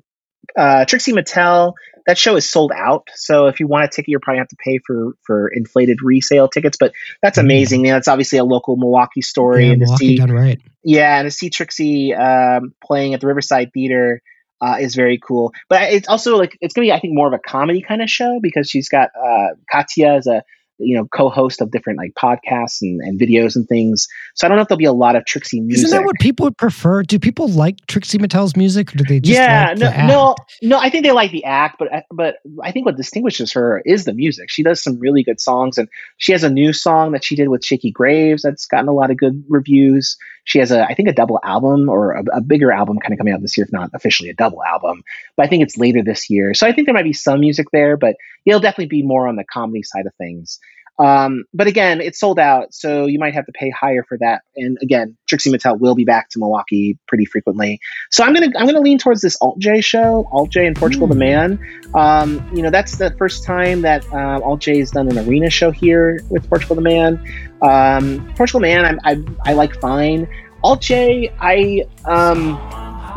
uh, 0.57 0.85
Trixie 0.85 1.13
Mattel, 1.13 1.75
that 2.07 2.19
show 2.19 2.37
is 2.37 2.49
sold 2.49 2.73
out. 2.75 3.09
So 3.15 3.47
if 3.47 3.61
you 3.61 3.67
want 3.67 3.85
a 3.85 3.89
ticket, 3.89 4.09
you're 4.09 4.21
probably 4.21 4.39
have 4.39 4.49
to 4.49 4.57
pay 4.57 4.79
for 4.87 5.13
for 5.23 5.49
inflated 5.49 5.99
resale 6.03 6.49
tickets. 6.49 6.77
But 6.79 6.93
that's 7.23 7.39
mm. 7.39 7.43
amazing. 7.43 7.83
Mm. 7.83 7.87
Yeah, 7.87 7.97
it's 7.99 8.09
obviously 8.09 8.39
a 8.39 8.45
local 8.45 8.77
Milwaukee 8.77 9.23
story. 9.23 9.67
Yeah, 9.67 9.73
and 9.73 9.81
Milwaukee 9.81 10.17
see, 10.17 10.25
right. 10.25 10.61
Yeah, 10.85 11.19
and 11.19 11.27
to 11.27 11.31
see 11.31 11.51
Trixie 11.51 12.15
um, 12.15 12.75
playing 12.85 13.15
at 13.15 13.21
the 13.21 13.27
Riverside 13.27 13.73
Theater 13.73 14.23
uh, 14.61 14.77
is 14.81 14.95
very 14.95 15.19
cool. 15.19 15.53
But 15.69 15.93
it's 15.93 16.09
also 16.09 16.37
like 16.37 16.57
it's 16.61 16.75
gonna 16.75 16.87
be 16.87 16.93
I 16.93 17.01
think 17.01 17.15
more 17.15 17.27
of 17.27 17.33
a 17.33 17.39
comedy 17.39 17.83
kind 17.83 18.03
of 18.03 18.09
show 18.09 18.39
because 18.41 18.69
she's 18.69 18.89
got 18.89 19.11
uh, 19.17 19.49
Katya 19.71 20.15
as 20.15 20.27
a 20.27 20.43
you 20.83 20.97
know 20.97 21.07
co-host 21.07 21.61
of 21.61 21.71
different 21.71 21.99
like 21.99 22.13
podcasts 22.15 22.83
and, 22.83 23.01
and 23.01 23.21
videos 23.21 23.57
and 23.57 23.69
things. 23.69 24.09
So 24.35 24.47
I 24.47 24.49
don't 24.49 24.57
know 24.57 24.63
if 24.63 24.69
there'll 24.69 24.79
be 24.79 24.85
a 24.85 24.93
lot 24.93 25.17
of 25.17 25.25
Trixie 25.25 25.61
music. 25.61 25.87
Isn't 25.87 25.99
that 25.99 26.05
what 26.05 26.17
people 26.21 26.45
would 26.45 26.57
prefer? 26.57 27.03
Do 27.03 27.19
people 27.19 27.49
like 27.49 27.77
Trixie 27.87 28.19
Mattel's 28.19 28.57
music, 28.57 28.93
or 28.95 28.99
do 28.99 29.05
they 29.05 29.21
just 29.21 29.39
yeah 29.39 29.69
like 29.69 29.79
no 29.79 30.07
no 30.07 30.37
no? 30.63 30.79
I 30.79 30.91
think 30.91 31.05
they 31.05 31.13
like 31.13 31.31
the 31.31 31.45
act, 31.45 31.77
but 31.79 31.89
but 32.13 32.37
I 32.63 32.73
think 32.73 32.87
what 32.87 32.97
distinguishes 32.97 33.53
her 33.53 33.83
is 33.85 34.05
the 34.05 34.13
music. 34.13 34.51
She 34.51 34.63
does 34.63 34.83
some 34.83 34.99
really 34.99 35.23
good 35.23 35.41
songs, 35.41 35.79
and 35.79 35.89
she 36.19 36.33
has 36.33 36.45
a 36.45 36.51
new 36.51 36.73
song 36.73 37.13
that 37.13 37.25
she 37.25 37.37
did 37.37 37.49
with 37.49 37.65
Shakey 37.65 37.91
Graves 37.91 38.43
that's 38.43 38.67
gotten 38.67 38.89
a 38.89 38.93
lot 38.93 39.11
of 39.11 39.17
good 39.17 39.45
reviews. 39.49 40.17
She 40.45 40.59
has 40.59 40.73
a 40.73 40.85
I 40.85 40.95
think 40.95 41.09
a 41.09 41.13
double 41.13 41.39
album 41.45 41.89
or 41.89 42.13
a, 42.13 42.25
a 42.35 42.41
bigger 42.41 42.73
album 42.73 42.99
kind 42.99 43.13
of 43.13 43.19
coming 43.19 43.33
out 43.33 43.41
this 43.41 43.57
year, 43.57 43.65
if 43.65 43.73
not 43.73 43.91
officially 43.95 44.31
a 44.31 44.35
double 44.35 44.63
album. 44.65 45.03
But 45.37 45.47
I 45.47 45.49
think 45.49 45.63
it's 45.63 45.79
later 45.79 46.03
this 46.03 46.29
year, 46.29 46.55
so 46.55 46.67
I 46.67 46.73
think 46.73 46.87
there 46.87 46.95
might 46.95 47.05
be 47.05 47.13
some 47.13 47.41
music 47.41 47.67
there, 47.73 47.97
but 47.97 48.17
it'll 48.45 48.61
definitely 48.61 48.87
be 48.87 49.03
more 49.03 49.29
on 49.29 49.37
the 49.37 49.45
comedy 49.45 49.83
side 49.83 50.07
of 50.07 50.15
things. 50.17 50.59
Um, 50.99 51.45
but 51.55 51.67
again, 51.67 52.01
it's 52.01 52.21
sold 52.21 52.39
out, 52.39 52.75
so 52.75 53.07
you 53.07 53.19
might 53.19 53.35
have 53.35 53.47
to 53.47 53.53
pay 53.53 53.71
higher 53.71 54.05
for 54.07 54.19
that. 54.19 54.43
And 54.57 54.77
again, 54.83 55.17
Trixie 55.27 55.51
Mattel 55.51 55.81
will 55.81 55.95
be 55.95 56.05
back 56.05 56.29
to 56.31 56.39
Milwaukee 56.39 56.99
pretty 57.09 57.25
frequently. 57.25 57.81
So 58.11 58.25
I'm 58.25 58.35
gonna 58.35 58.51
I'm 58.57 58.67
gonna 58.67 58.81
lean 58.81 58.99
towards 58.99 59.23
this 59.23 59.37
Alt 59.41 59.59
J 59.59 59.81
show, 59.81 60.29
Alt 60.33 60.51
J 60.51 60.67
and 60.67 60.77
Portugal 60.77 61.07
mm. 61.07 61.11
the 61.11 61.17
Man. 61.17 61.91
Um, 61.95 62.49
you 62.55 62.63
know, 62.63 62.71
that's 62.71 62.97
the 62.97 63.11
first 63.13 63.45
time 63.45 63.83
that 63.83 64.05
um, 64.13 64.43
Alt 64.43 64.61
J 64.61 64.79
has 64.79 64.91
done 64.91 65.09
an 65.09 65.19
arena 65.27 65.51
show 65.51 65.71
here 65.71 66.21
with 66.29 66.49
Portugal 66.49 66.77
the 66.77 66.83
Man. 66.83 67.25
Um, 67.63 68.33
Portugal 68.37 68.61
Man, 68.61 68.99
I, 69.05 69.13
I, 69.13 69.25
I 69.47 69.53
like 69.55 69.81
fine. 69.81 70.29
Alt 70.63 70.83
J, 70.83 71.33
I 71.41 71.85
um, 72.05 72.57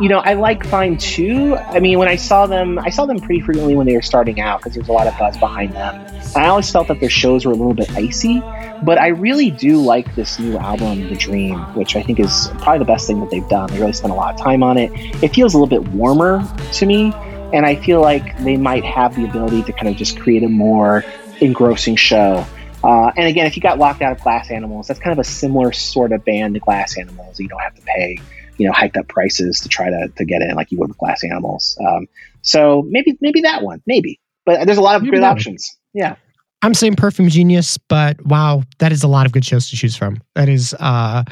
you 0.00 0.08
know, 0.08 0.18
I 0.18 0.34
like 0.34 0.66
Fine 0.66 0.98
too. 0.98 1.56
I 1.56 1.80
mean, 1.80 1.98
when 1.98 2.08
I 2.08 2.16
saw 2.16 2.46
them, 2.46 2.78
I 2.78 2.90
saw 2.90 3.06
them 3.06 3.18
pretty 3.18 3.40
frequently 3.40 3.74
when 3.74 3.86
they 3.86 3.94
were 3.94 4.02
starting 4.02 4.40
out 4.40 4.60
because 4.60 4.74
there's 4.74 4.88
a 4.88 4.92
lot 4.92 5.06
of 5.06 5.16
buzz 5.18 5.36
behind 5.38 5.72
them. 5.72 6.06
I 6.34 6.46
always 6.48 6.70
felt 6.70 6.88
that 6.88 7.00
their 7.00 7.08
shows 7.08 7.46
were 7.46 7.52
a 7.52 7.56
little 7.56 7.72
bit 7.72 7.90
icy, 7.92 8.40
but 8.82 8.98
I 8.98 9.08
really 9.08 9.50
do 9.50 9.80
like 9.80 10.14
this 10.14 10.38
new 10.38 10.58
album, 10.58 11.08
The 11.08 11.14
Dream, 11.16 11.58
which 11.74 11.96
I 11.96 12.02
think 12.02 12.20
is 12.20 12.48
probably 12.58 12.80
the 12.80 12.84
best 12.84 13.06
thing 13.06 13.20
that 13.20 13.30
they've 13.30 13.48
done. 13.48 13.70
They 13.70 13.78
really 13.78 13.92
spent 13.92 14.12
a 14.12 14.16
lot 14.16 14.34
of 14.34 14.40
time 14.40 14.62
on 14.62 14.76
it. 14.76 14.90
It 15.22 15.34
feels 15.34 15.54
a 15.54 15.58
little 15.58 15.80
bit 15.80 15.88
warmer 15.92 16.46
to 16.74 16.86
me. 16.86 17.12
and 17.52 17.64
I 17.64 17.76
feel 17.76 18.00
like 18.00 18.36
they 18.38 18.56
might 18.56 18.84
have 18.84 19.14
the 19.14 19.24
ability 19.24 19.62
to 19.64 19.72
kind 19.72 19.88
of 19.88 19.96
just 19.96 20.18
create 20.18 20.42
a 20.42 20.48
more 20.48 21.04
engrossing 21.40 21.96
show. 21.96 22.44
Uh, 22.82 23.10
and 23.16 23.26
again, 23.26 23.46
if 23.46 23.56
you 23.56 23.62
got 23.62 23.78
locked 23.78 24.02
out 24.02 24.12
of 24.12 24.20
Glass 24.20 24.50
Animals, 24.50 24.88
that's 24.88 25.00
kind 25.00 25.12
of 25.12 25.18
a 25.18 25.28
similar 25.28 25.72
sort 25.72 26.12
of 26.12 26.24
band 26.24 26.54
to 26.54 26.60
Glass 26.60 26.98
Animals. 26.98 27.40
You 27.40 27.48
don't 27.48 27.60
have 27.60 27.74
to 27.74 27.82
pay, 27.82 28.18
you 28.58 28.66
know, 28.66 28.72
hiked 28.72 28.96
up 28.96 29.08
prices 29.08 29.60
to 29.60 29.68
try 29.68 29.90
to, 29.90 30.08
to 30.16 30.24
get 30.24 30.42
in 30.42 30.54
like 30.54 30.70
you 30.70 30.78
would 30.78 30.88
with 30.88 30.98
Glass 30.98 31.24
Animals. 31.24 31.78
Um, 31.86 32.06
so 32.42 32.84
maybe 32.88 33.16
maybe 33.20 33.40
that 33.42 33.62
one, 33.62 33.82
maybe. 33.86 34.20
But 34.44 34.66
there's 34.66 34.78
a 34.78 34.82
lot 34.82 34.96
of 34.96 35.02
maybe 35.02 35.16
good 35.16 35.24
options. 35.24 35.76
Yeah. 35.92 36.16
I'm 36.62 36.74
saying 36.74 36.96
Perfume 36.96 37.28
Genius, 37.28 37.78
but 37.78 38.24
wow, 38.24 38.62
that 38.78 38.92
is 38.92 39.02
a 39.02 39.08
lot 39.08 39.26
of 39.26 39.32
good 39.32 39.44
shows 39.44 39.68
to 39.70 39.76
choose 39.76 39.96
from. 39.96 40.22
That 40.34 40.48
is 40.48 40.74
uh, 40.80 41.24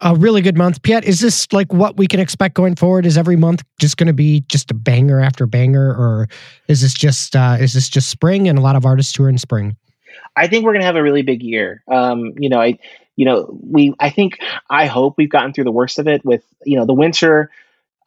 a 0.00 0.14
really 0.16 0.42
good 0.42 0.56
month. 0.56 0.82
Piet, 0.82 1.04
is 1.04 1.20
this 1.20 1.50
like 1.52 1.72
what 1.72 1.96
we 1.96 2.06
can 2.06 2.20
expect 2.20 2.54
going 2.54 2.74
forward? 2.74 3.06
Is 3.06 3.16
every 3.16 3.36
month 3.36 3.62
just 3.78 3.96
going 3.96 4.08
to 4.08 4.12
be 4.12 4.40
just 4.48 4.70
a 4.70 4.74
banger 4.74 5.20
after 5.20 5.46
banger, 5.46 5.90
or 5.90 6.28
is 6.66 6.80
this 6.80 6.94
just 6.94 7.36
uh, 7.36 7.56
is 7.60 7.72
this 7.72 7.88
just 7.88 8.08
spring 8.08 8.48
and 8.48 8.58
a 8.58 8.62
lot 8.62 8.76
of 8.76 8.84
artists 8.84 9.12
tour 9.12 9.28
in 9.28 9.38
spring? 9.38 9.76
I 10.36 10.46
think 10.46 10.64
we're 10.64 10.72
going 10.72 10.82
to 10.82 10.86
have 10.86 10.96
a 10.96 11.02
really 11.02 11.22
big 11.22 11.42
year. 11.42 11.82
Um, 11.88 12.34
you 12.38 12.48
know, 12.48 12.60
I, 12.60 12.78
you 13.16 13.24
know, 13.24 13.58
we, 13.62 13.94
I 13.98 14.10
think, 14.10 14.38
I 14.70 14.86
hope 14.86 15.14
we've 15.16 15.30
gotten 15.30 15.52
through 15.52 15.64
the 15.64 15.72
worst 15.72 15.98
of 15.98 16.06
it 16.06 16.24
with, 16.24 16.44
you 16.64 16.76
know, 16.78 16.86
the 16.86 16.94
winter, 16.94 17.50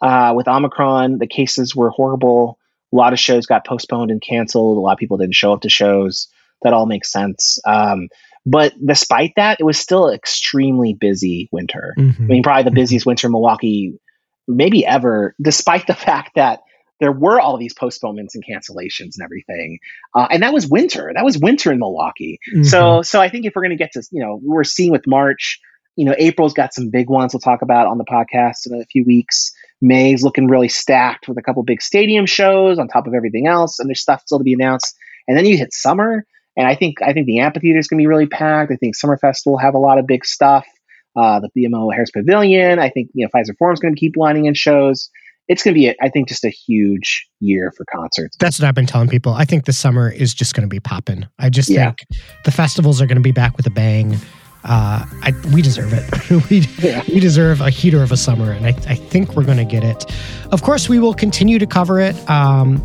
uh, 0.01 0.33
with 0.35 0.47
Omicron, 0.47 1.19
the 1.19 1.27
cases 1.27 1.75
were 1.75 1.89
horrible. 1.89 2.57
A 2.91 2.95
lot 2.95 3.13
of 3.13 3.19
shows 3.19 3.45
got 3.45 3.65
postponed 3.65 4.11
and 4.11 4.21
canceled. 4.21 4.77
A 4.77 4.81
lot 4.81 4.93
of 4.93 4.97
people 4.97 5.17
didn't 5.17 5.35
show 5.35 5.53
up 5.53 5.61
to 5.61 5.69
shows. 5.69 6.27
That 6.63 6.73
all 6.73 6.85
makes 6.85 7.11
sense. 7.11 7.59
Um, 7.65 8.09
but 8.45 8.73
despite 8.83 9.33
that, 9.35 9.59
it 9.59 9.63
was 9.63 9.77
still 9.79 10.07
an 10.07 10.15
extremely 10.15 10.93
busy 10.93 11.47
winter. 11.51 11.93
Mm-hmm. 11.97 12.23
I 12.23 12.25
mean, 12.25 12.43
probably 12.43 12.63
the 12.63 12.69
mm-hmm. 12.69 12.75
busiest 12.75 13.05
winter 13.05 13.27
in 13.27 13.31
Milwaukee, 13.31 13.99
maybe 14.47 14.85
ever, 14.85 15.35
despite 15.41 15.87
the 15.87 15.93
fact 16.07 16.35
that 16.35 16.61
there 17.01 17.11
were 17.11 17.41
all 17.41 17.57
these 17.57 17.73
postponements 17.73 18.35
and 18.35 18.43
cancellations 18.45 19.15
and 19.15 19.23
everything. 19.23 19.79
Uh, 20.15 20.27
and 20.29 20.43
that 20.43 20.53
was 20.53 20.67
winter. 20.67 21.11
That 21.13 21.25
was 21.25 21.37
winter 21.37 21.73
in 21.73 21.79
Milwaukee. 21.79 22.39
Mm-hmm. 22.53 22.63
So, 22.63 23.01
so 23.01 23.19
I 23.19 23.27
think 23.27 23.45
if 23.45 23.53
we're 23.55 23.63
going 23.63 23.75
to 23.77 23.83
get 23.83 23.91
to, 23.93 24.03
you 24.11 24.23
know, 24.23 24.39
we're 24.41 24.63
seeing 24.63 24.91
with 24.91 25.07
March, 25.07 25.59
you 25.95 26.05
know, 26.05 26.15
April's 26.17 26.53
got 26.53 26.73
some 26.73 26.89
big 26.89 27.09
ones 27.09 27.33
we'll 27.33 27.41
talk 27.41 27.63
about 27.63 27.87
on 27.87 27.97
the 27.97 28.05
podcast 28.05 28.67
in 28.67 28.79
a 28.79 28.85
few 28.85 29.03
weeks. 29.03 29.51
May's 29.81 30.23
looking 30.23 30.47
really 30.47 30.69
stacked 30.69 31.27
with 31.27 31.39
a 31.39 31.41
couple 31.41 31.63
big 31.63 31.81
stadium 31.81 32.27
shows 32.27 32.77
on 32.77 32.87
top 32.87 33.07
of 33.07 33.15
everything 33.15 33.47
else, 33.47 33.79
and 33.79 33.89
there's 33.89 33.99
stuff 33.99 34.21
still 34.25 34.37
to 34.37 34.43
be 34.43 34.53
announced. 34.53 34.95
And 35.27 35.35
then 35.35 35.45
you 35.45 35.57
hit 35.57 35.73
summer, 35.73 36.23
and 36.55 36.67
I 36.67 36.75
think 36.75 37.01
I 37.01 37.13
think 37.13 37.25
the 37.25 37.39
amphitheater 37.39 37.79
is 37.79 37.87
going 37.87 37.97
to 37.97 38.03
be 38.03 38.07
really 38.07 38.27
packed. 38.27 38.71
I 38.71 38.75
think 38.75 38.95
Summerfest 38.95 39.45
will 39.45 39.57
have 39.57 39.73
a 39.73 39.79
lot 39.79 39.97
of 39.97 40.07
big 40.07 40.23
stuff. 40.23 40.67
Uh, 41.15 41.41
the 41.41 41.49
BMO 41.57 41.93
Harris 41.93 42.11
Pavilion. 42.11 42.79
I 42.79 42.89
think 42.89 43.09
you 43.13 43.25
know 43.25 43.29
Fiserv 43.35 43.57
Forum 43.57 43.73
is 43.73 43.79
going 43.79 43.93
to 43.93 43.99
keep 43.99 44.15
lining 44.15 44.45
in 44.45 44.53
shows 44.53 45.09
it's 45.47 45.63
going 45.63 45.73
to 45.73 45.79
be, 45.79 45.93
I 46.01 46.09
think, 46.09 46.27
just 46.27 46.45
a 46.45 46.49
huge 46.49 47.27
year 47.39 47.73
for 47.75 47.85
concerts. 47.85 48.37
That's 48.39 48.59
what 48.59 48.67
I've 48.67 48.75
been 48.75 48.85
telling 48.85 49.09
people. 49.09 49.33
I 49.33 49.45
think 49.45 49.65
the 49.65 49.73
summer 49.73 50.09
is 50.09 50.33
just 50.33 50.53
going 50.53 50.63
to 50.63 50.69
be 50.69 50.79
popping. 50.79 51.25
I 51.39 51.49
just 51.49 51.69
yeah. 51.69 51.85
think 51.85 52.07
the 52.45 52.51
festivals 52.51 53.01
are 53.01 53.05
going 53.05 53.17
to 53.17 53.21
be 53.21 53.31
back 53.31 53.57
with 53.57 53.67
a 53.67 53.71
bang. 53.71 54.15
Uh, 54.63 55.05
I, 55.23 55.33
we 55.53 55.61
deserve 55.61 55.91
it. 55.93 56.49
we, 56.49 56.59
yeah. 56.87 57.03
we 57.07 57.19
deserve 57.19 57.61
a 57.61 57.69
heater 57.69 58.03
of 58.03 58.11
a 58.11 58.17
summer, 58.17 58.51
and 58.51 58.65
I, 58.65 58.69
I 58.87 58.95
think 58.95 59.35
we're 59.35 59.43
going 59.43 59.57
to 59.57 59.65
get 59.65 59.83
it. 59.83 60.05
Of 60.51 60.61
course, 60.61 60.87
we 60.87 60.99
will 60.99 61.15
continue 61.15 61.57
to 61.57 61.65
cover 61.65 61.99
it. 61.99 62.15
Um, 62.29 62.77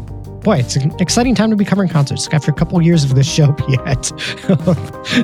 boy, 0.47 0.59
it's 0.59 0.77
an 0.77 0.95
exciting 1.01 1.35
time 1.35 1.51
to 1.51 1.57
be 1.57 1.65
covering 1.65 1.89
concerts. 1.89 2.29
After 2.29 2.53
a 2.53 2.55
couple 2.55 2.81
years 2.81 3.03
of 3.03 3.17
this 3.17 3.29
show, 3.29 3.57
yet 3.69 4.13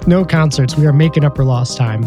no 0.09 0.25
concerts. 0.25 0.77
We 0.77 0.85
are 0.85 0.93
making 0.93 1.25
up 1.25 1.37
for 1.37 1.45
lost 1.45 1.79
time. 1.79 2.05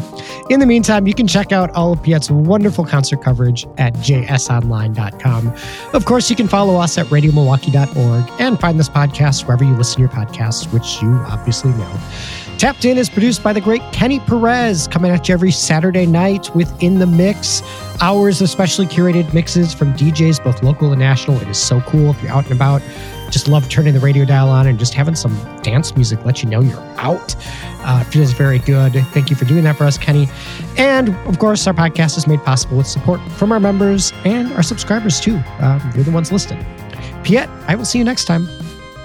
In 0.50 0.60
the 0.60 0.66
meantime, 0.66 1.08
you 1.08 1.14
can 1.14 1.26
check 1.26 1.54
out 1.54 1.72
all 1.72 1.94
of 1.94 2.04
Piet's 2.04 2.30
wonderful 2.30 2.86
concert 2.86 3.24
coverage 3.24 3.66
at 3.78 3.94
jsonline.com. 3.94 5.56
Of 5.94 6.04
course, 6.04 6.30
you 6.30 6.36
can 6.36 6.50
follow 6.50 6.76
us 6.76 6.98
at 6.98 7.06
radiomilwaukee.org 7.06 8.42
and 8.42 8.60
find 8.60 8.78
this 8.78 8.90
podcast 8.90 9.48
wherever 9.48 9.64
you 9.64 9.78
listen 9.78 9.96
to 9.96 10.02
your 10.02 10.10
podcasts, 10.10 10.72
which 10.74 11.02
you 11.02 11.14
obviously 11.30 11.72
know. 11.72 12.45
Tapped 12.58 12.86
In 12.86 12.98
is 12.98 13.10
produced 13.10 13.44
by 13.44 13.52
the 13.52 13.60
great 13.60 13.82
Kenny 13.92 14.22
Perez, 14.22 14.88
coming 14.88 15.12
at 15.12 15.28
you 15.28 15.34
every 15.34 15.52
Saturday 15.52 16.06
night 16.06 16.56
within 16.56 17.00
the 17.00 17.06
mix. 17.06 17.62
Hours 18.02 18.42
of 18.42 18.50
specially 18.50 18.88
curated 18.88 19.34
mixes 19.34 19.74
from 19.74 19.94
DJs, 19.94 20.42
both 20.42 20.64
local 20.64 20.92
and 20.92 21.00
national. 21.00 21.42
It 21.42 21.50
is 21.50 21.58
so 21.58 21.82
cool 21.82 22.12
if 22.12 22.22
you're 22.24 22.32
out 22.32 22.46
and 22.46 22.54
about. 22.54 22.82
Just 23.30 23.50
love 23.50 23.68
turning 23.70 23.94
the 23.94 24.00
radio 24.00 24.24
dial 24.24 24.50
on 24.50 24.68
and 24.68 24.80
just 24.80 24.94
having 24.94 25.16
some 25.16 25.36
dance 25.64 25.96
music 25.98 26.24
let 26.24 26.44
you 26.44 26.50
know 26.50 26.62
you're 26.62 26.80
out. 26.98 27.36
Uh, 27.80 28.06
feels 28.06 28.32
very 28.32 28.60
good. 28.60 28.94
Thank 29.08 29.30
you 29.30 29.36
for 29.36 29.44
doing 29.44 29.66
that 29.66 29.76
for 29.76 29.84
us, 29.84 29.98
Kenny. 29.98 30.30
And 30.78 31.10
of 31.28 31.40
course, 31.40 31.68
our 31.68 31.74
podcast 31.74 32.18
is 32.18 32.26
made 32.26 32.42
possible 32.44 32.78
with 32.78 32.88
support 32.88 33.20
from 33.34 33.52
our 33.52 33.60
members 33.60 34.14
and 34.24 34.54
our 34.54 34.64
subscribers 34.64 35.20
too. 35.20 35.36
Uh, 35.60 35.92
you're 35.94 36.06
the 36.06 36.12
ones 36.12 36.32
listed. 36.32 36.66
Piet, 37.24 37.50
I 37.68 37.76
will 37.76 37.86
see 37.86 37.98
you 37.98 38.06
next 38.06 38.26
time 38.26 38.48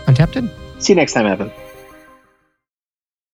on 0.06 0.14
Tapped 0.14 0.36
In. 0.36 0.48
See 0.78 0.92
you 0.92 0.96
next 0.96 1.14
time, 1.14 1.26
Evan. 1.26 1.50